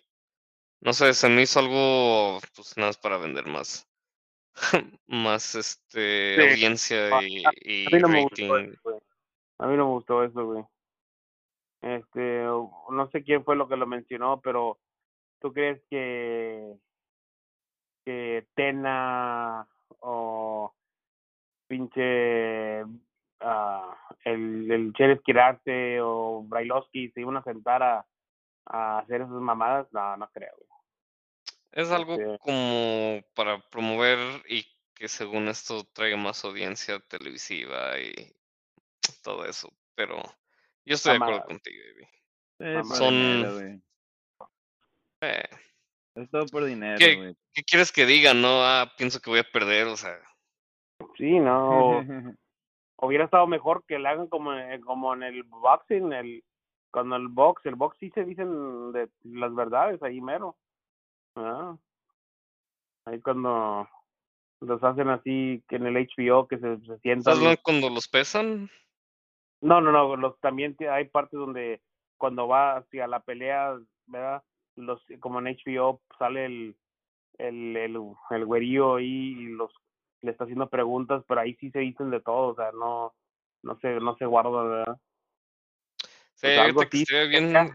[0.81, 3.87] no sé, se me hizo algo, pues nada más para vender más,
[5.07, 6.41] más este, Sí.
[6.41, 7.45] audiencia A- y,
[7.87, 8.71] A mí no me gustó rating.
[8.73, 9.01] eso, güey.
[9.59, 10.65] A mí no me gustó eso, güey.
[11.83, 14.79] Este, no sé quién fue lo que lo mencionó, pero
[15.45, 16.75] ¿tú crees que
[18.07, 19.69] que Tena
[20.01, 20.75] o
[21.67, 22.83] pinche
[23.41, 28.07] ah, el, el Cheres Quirarte o Brailovsky se iban a sentar a,
[28.65, 29.87] a hacer esas mamadas?
[29.93, 30.81] No, no creo, güey.
[31.73, 34.19] Es algo Este- como para promover
[34.49, 34.65] y
[34.95, 38.35] que según esto traiga más audiencia televisiva y
[39.23, 39.69] todo eso.
[39.95, 40.23] Pero
[40.87, 41.83] yo estoy de acuerdo contigo,
[42.57, 43.83] por Son-.
[45.25, 45.49] Eh,
[46.17, 47.17] Es todo por dinero, ¿Qué?
[47.17, 47.37] güey.
[47.53, 48.35] ¿Qué quieres que diga?
[48.35, 50.19] No, ah, pienso que voy a perder, o sea.
[51.17, 52.01] Sí, no.
[52.99, 56.45] hubiera estado mejor que le hagan como en, como en el boxing, el
[56.91, 60.57] cuando el box, el box sí se dicen de las verdades ahí mero.
[61.37, 61.77] Ah.
[63.07, 63.89] Ahí cuando
[64.61, 67.35] los hacen así que en el HBO que se, se sientan.
[67.35, 68.71] ¿Estás cuando los pesan?
[69.61, 71.83] No, no, no, los también hay partes donde
[72.17, 74.43] cuando va hacia la pelea, ¿verdad?
[74.77, 76.77] Los como en HBO sale el
[77.39, 77.97] el el,
[78.31, 79.73] el güerillo ahí y los
[80.23, 83.15] le está haciendo preguntas, pero ahí sí se dicen de todo, o sea, no
[83.63, 84.97] no se no se guarda, ¿verdad?
[86.35, 87.67] Sí, Pues algo que bien ya,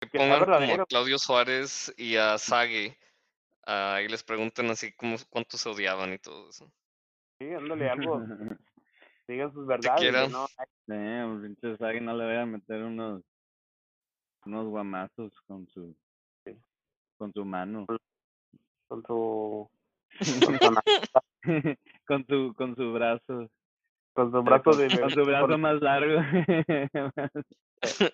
[0.00, 2.96] que que pongan como a Claudio Suárez y a Sage
[3.66, 6.70] ah, y les pregunten así como cuánto se odiaban y todo eso.
[7.38, 8.20] Sí, ándale algo,
[9.28, 10.30] digan sus verdades.
[10.30, 10.46] ¿no?
[10.46, 10.94] Sí,
[11.42, 13.22] pinche Sagi no le voy a meter unos
[14.44, 15.96] unos guamazos con su.
[17.22, 17.86] Con su mano.
[18.88, 19.70] Con su
[20.18, 21.54] con su,
[22.04, 23.48] con su con su brazo.
[24.12, 26.20] con su brazo con, de con su brazo con- más largo.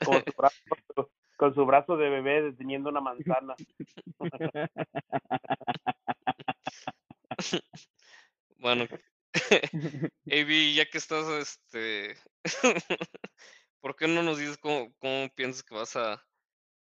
[0.04, 0.61] como su brazo
[1.36, 3.56] con su brazo de bebé deteniendo una manzana.
[8.61, 8.88] Bueno,
[10.26, 12.16] AB, ya que estás, este,
[13.80, 16.20] ¿por qué no nos dices cómo, cómo piensas que vas a,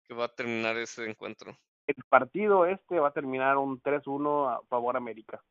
[0.04, 1.54] que va a terminar ese encuentro?
[1.88, 5.42] El partido este va a terminar un 3-1 a favor América.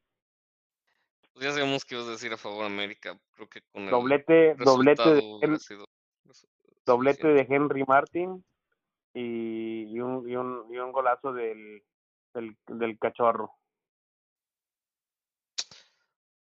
[1.34, 4.56] Pues ya sabemos que ibas a decir a favor América, creo que con el Doblete,
[4.56, 5.86] doblete de, resultado hubiera Hen- sido
[6.32, 6.48] su-
[6.86, 8.44] doblete de Henry Martin
[9.14, 11.84] y, y un, y un y un golazo del,
[12.34, 13.52] del, del cachorro.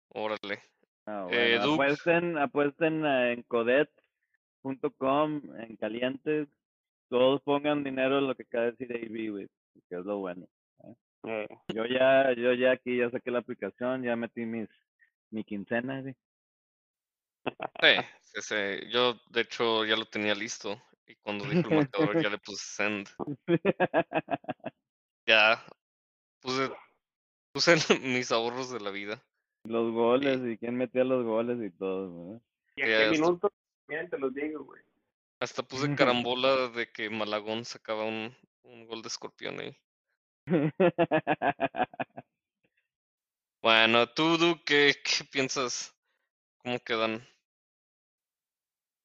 [0.09, 0.61] Órale.
[1.05, 1.73] Ah, Eh, bueno, Duke.
[1.83, 6.47] apuesten, apuesten eh, en codet.com, en calientes,
[7.09, 9.49] todos pongan dinero en lo que acaba de decir AB, güey,
[9.89, 10.47] que es lo bueno.
[11.25, 14.69] Eh, Yo ya, yo ya aquí ya saqué la aplicación, ya metí mis,
[15.31, 16.15] mi quincena, güey.
[17.81, 18.89] Sí, sí, sí.
[18.89, 20.81] Yo, de hecho, ya lo tenía listo.
[21.07, 23.09] Y cuando dijo el marcador, ya le puse send.
[25.25, 25.63] Ya
[26.41, 26.69] puse,
[27.53, 29.23] puse mis ahorros de la vida.
[29.63, 32.41] los goles y quién metía los goles y todo, ¿verdad?
[32.75, 33.49] ¿Y a qué minuto?
[33.87, 34.81] Bien, te los digo, güey.
[35.39, 35.87] Hasta puse
[36.27, 39.77] carambola de que Malagón sacaba un, un gol de escorpión ahí.
[43.61, 45.95] Bueno, tú, Du, ¿qué, qué piensas?
[46.57, 47.25] ¿Cómo quedan?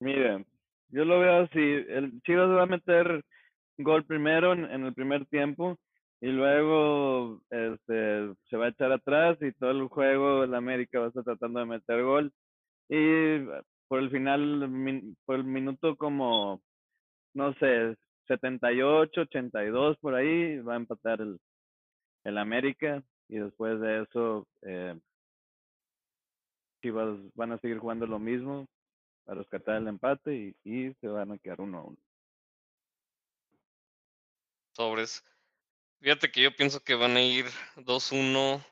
[0.01, 0.45] Miren,
[0.89, 3.23] yo lo veo así, el Chivas va a meter
[3.77, 5.77] gol primero en, en el primer tiempo
[6.21, 11.05] y luego este se va a echar atrás y todo el juego el América va
[11.05, 12.33] a estar tratando de meter gol
[12.89, 13.39] y
[13.87, 16.61] por el final por el minuto como
[17.33, 17.95] no sé
[18.29, 21.39] 78 82 por ahí va a empatar el
[22.23, 24.97] el América y después de eso eh,
[26.81, 28.67] Chivas van a seguir jugando lo mismo
[29.27, 31.97] a rescatar el empate y, se van a quedar uno a uno.
[34.75, 35.23] Sobres.
[36.01, 38.63] Fíjate que yo pienso que van a ir 2-1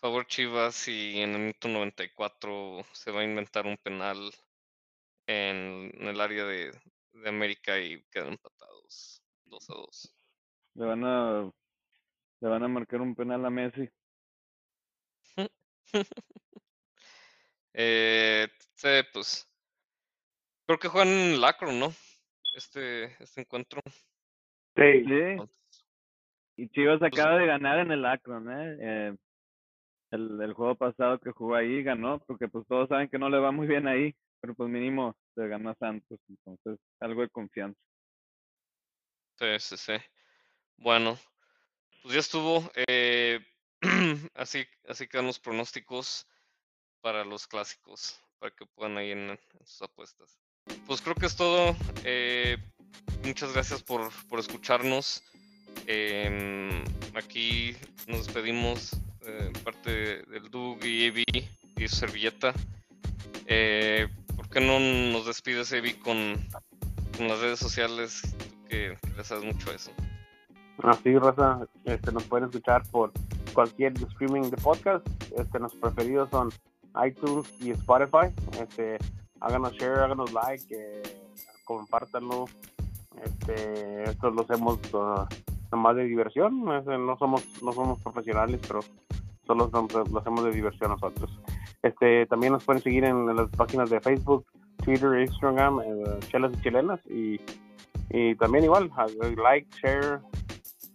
[0.00, 4.18] favor Chivas y en el minuto 94 se va a inventar un penal
[5.26, 6.72] en, en el área de,
[7.12, 8.71] de América y quedan empatados
[9.44, 10.14] 2 a 2.
[10.74, 11.52] Le van a
[12.40, 13.88] le van a marcar un penal a Messi.
[17.74, 19.48] Eh, sí, pues
[20.66, 21.88] creo que juegan en el Akron, ¿no?
[22.54, 23.80] Este, este encuentro.
[24.76, 25.04] Sí.
[25.06, 25.36] Sí,
[26.56, 28.76] y Chivas Pues- acaba de ganar en el Akron, ¿eh?
[28.80, 29.16] Eh,
[30.10, 33.38] el, el juego pasado que jugó ahí ganó, porque pues todos saben que no le
[33.38, 37.80] va muy bien ahí, pero pues mínimo se ganó a Santos, entonces algo de confianza.
[39.42, 39.92] Sí, sí, sí.
[40.76, 41.18] Bueno,
[42.00, 42.70] pues ya estuvo.
[42.86, 43.40] eh,
[44.34, 46.28] así, así quedan los pronósticos
[47.00, 50.38] para los clásicos, para que puedan ahí en, sus apuestas.
[50.86, 51.76] Pues creo que es todo.
[52.04, 52.56] eh,
[53.24, 55.24] muchas gracias por, por escucharnos.
[55.88, 56.84] Em,
[57.16, 57.76] aquí
[58.06, 61.24] nos despedimos eh, parte del Doug y Evi
[61.78, 62.54] y su servilleta.
[63.46, 66.48] Eh, ¿Por qué no nos despides, Evi, con
[67.18, 68.22] las redes sociales?
[68.72, 69.90] Que sabes mucho eso.
[70.78, 73.12] Así, Rosa, este, nos pueden escuchar por
[73.52, 75.06] cualquier streaming de podcast.
[75.36, 76.48] Este, nuestros preferidos son
[77.04, 78.32] iTunes y Spotify.
[78.58, 78.96] Este,
[79.40, 81.02] háganos share, háganos like, eh,
[81.64, 82.46] compártanlo.
[83.22, 85.26] Este, esto lo hacemos uh,
[85.70, 86.64] nomás de diversión.
[86.72, 88.80] este, no somos no somos profesionales, pero
[89.46, 89.70] solo
[90.10, 91.30] lo hacemos de diversión nosotros.
[91.82, 94.46] Este, también nos pueden seguir en, las páginas de Facebook,
[94.78, 97.38] Twitter, Instagram, eh, Chelas y Chilenas y
[98.10, 98.90] y también igual,
[99.36, 100.20] like, share,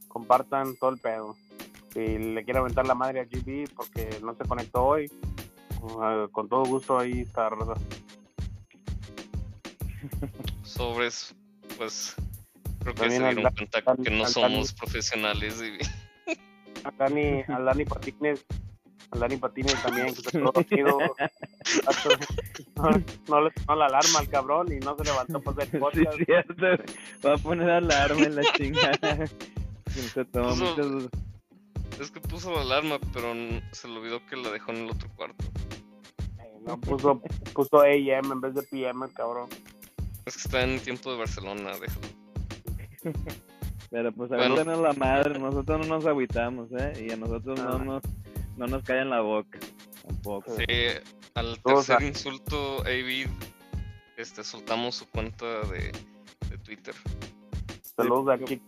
[0.07, 1.35] compartan todo el pedo.
[1.93, 5.11] Si le quiero aventar la madre a GB porque no se conectó hoy,
[5.81, 7.73] uh, con todo gusto ahí está Rosa.
[10.63, 11.35] Sobres,
[11.77, 12.15] pues
[12.79, 15.77] creo que También se dieron cuenta que no somos profesionales y
[16.83, 18.45] A Dani, a Dani Patines,
[19.11, 20.97] a Dani Patines también, que se quedó dormido.
[22.75, 22.89] No,
[23.27, 26.17] no le sonó la alarma al cabrón y no se levantó para hacer Sí, podcast.
[26.25, 26.83] cierto.
[27.25, 29.27] Va a poner alarma en la chingada.
[29.89, 31.09] Se tomó Puso- muchas-
[32.01, 33.33] es que puso la alarma, pero
[33.71, 35.45] se le olvidó que la dejó en el otro cuarto.
[36.39, 37.21] Eh, No, puso,
[37.53, 39.49] puso AM en vez de PM, el cabrón.
[40.25, 42.07] Es que está en tiempo de Barcelona, déjalo.
[43.89, 44.43] Pero pues Bueno.
[44.43, 47.07] aguántanos la madre, nosotros no nos agüitamos, ¿eh?
[47.07, 47.77] Y a nosotros no Ah.
[47.83, 48.03] nos,
[48.57, 49.59] no nos cae en la boca,
[50.05, 50.55] tampoco.
[50.57, 50.65] Sí,
[51.35, 53.27] al tercer insulto, Avid,
[54.17, 55.91] este, soltamos su cuenta de,
[56.49, 56.95] de Twitter.
[57.95, 58.61] Saludos a, Chiqui,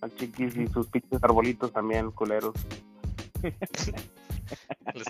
[0.00, 2.54] a Chiquis y sus pinches arbolitos también, culeros.
[4.94, 5.06] Les,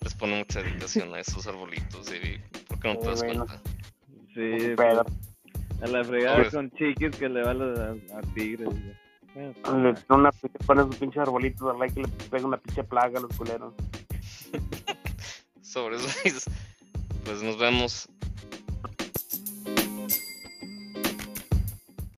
[0.00, 2.40] les pone mucha dedicación a esos arbolitos, Avid.
[2.68, 3.46] ¿Por qué no te das bueno.
[3.46, 3.62] cuenta?
[4.34, 4.98] Sí, pues,
[5.82, 6.54] A la fregada Pobres.
[6.54, 8.66] con chiquis que le va a, los- a, a tigres.
[8.68, 9.01] güey.
[9.34, 10.30] Le pone una,
[10.66, 13.72] pone sus pinches arbolitos al like y le pega una pinche plaga a los culeros.
[15.62, 16.50] Sobre eso,
[17.24, 18.08] pues nos vemos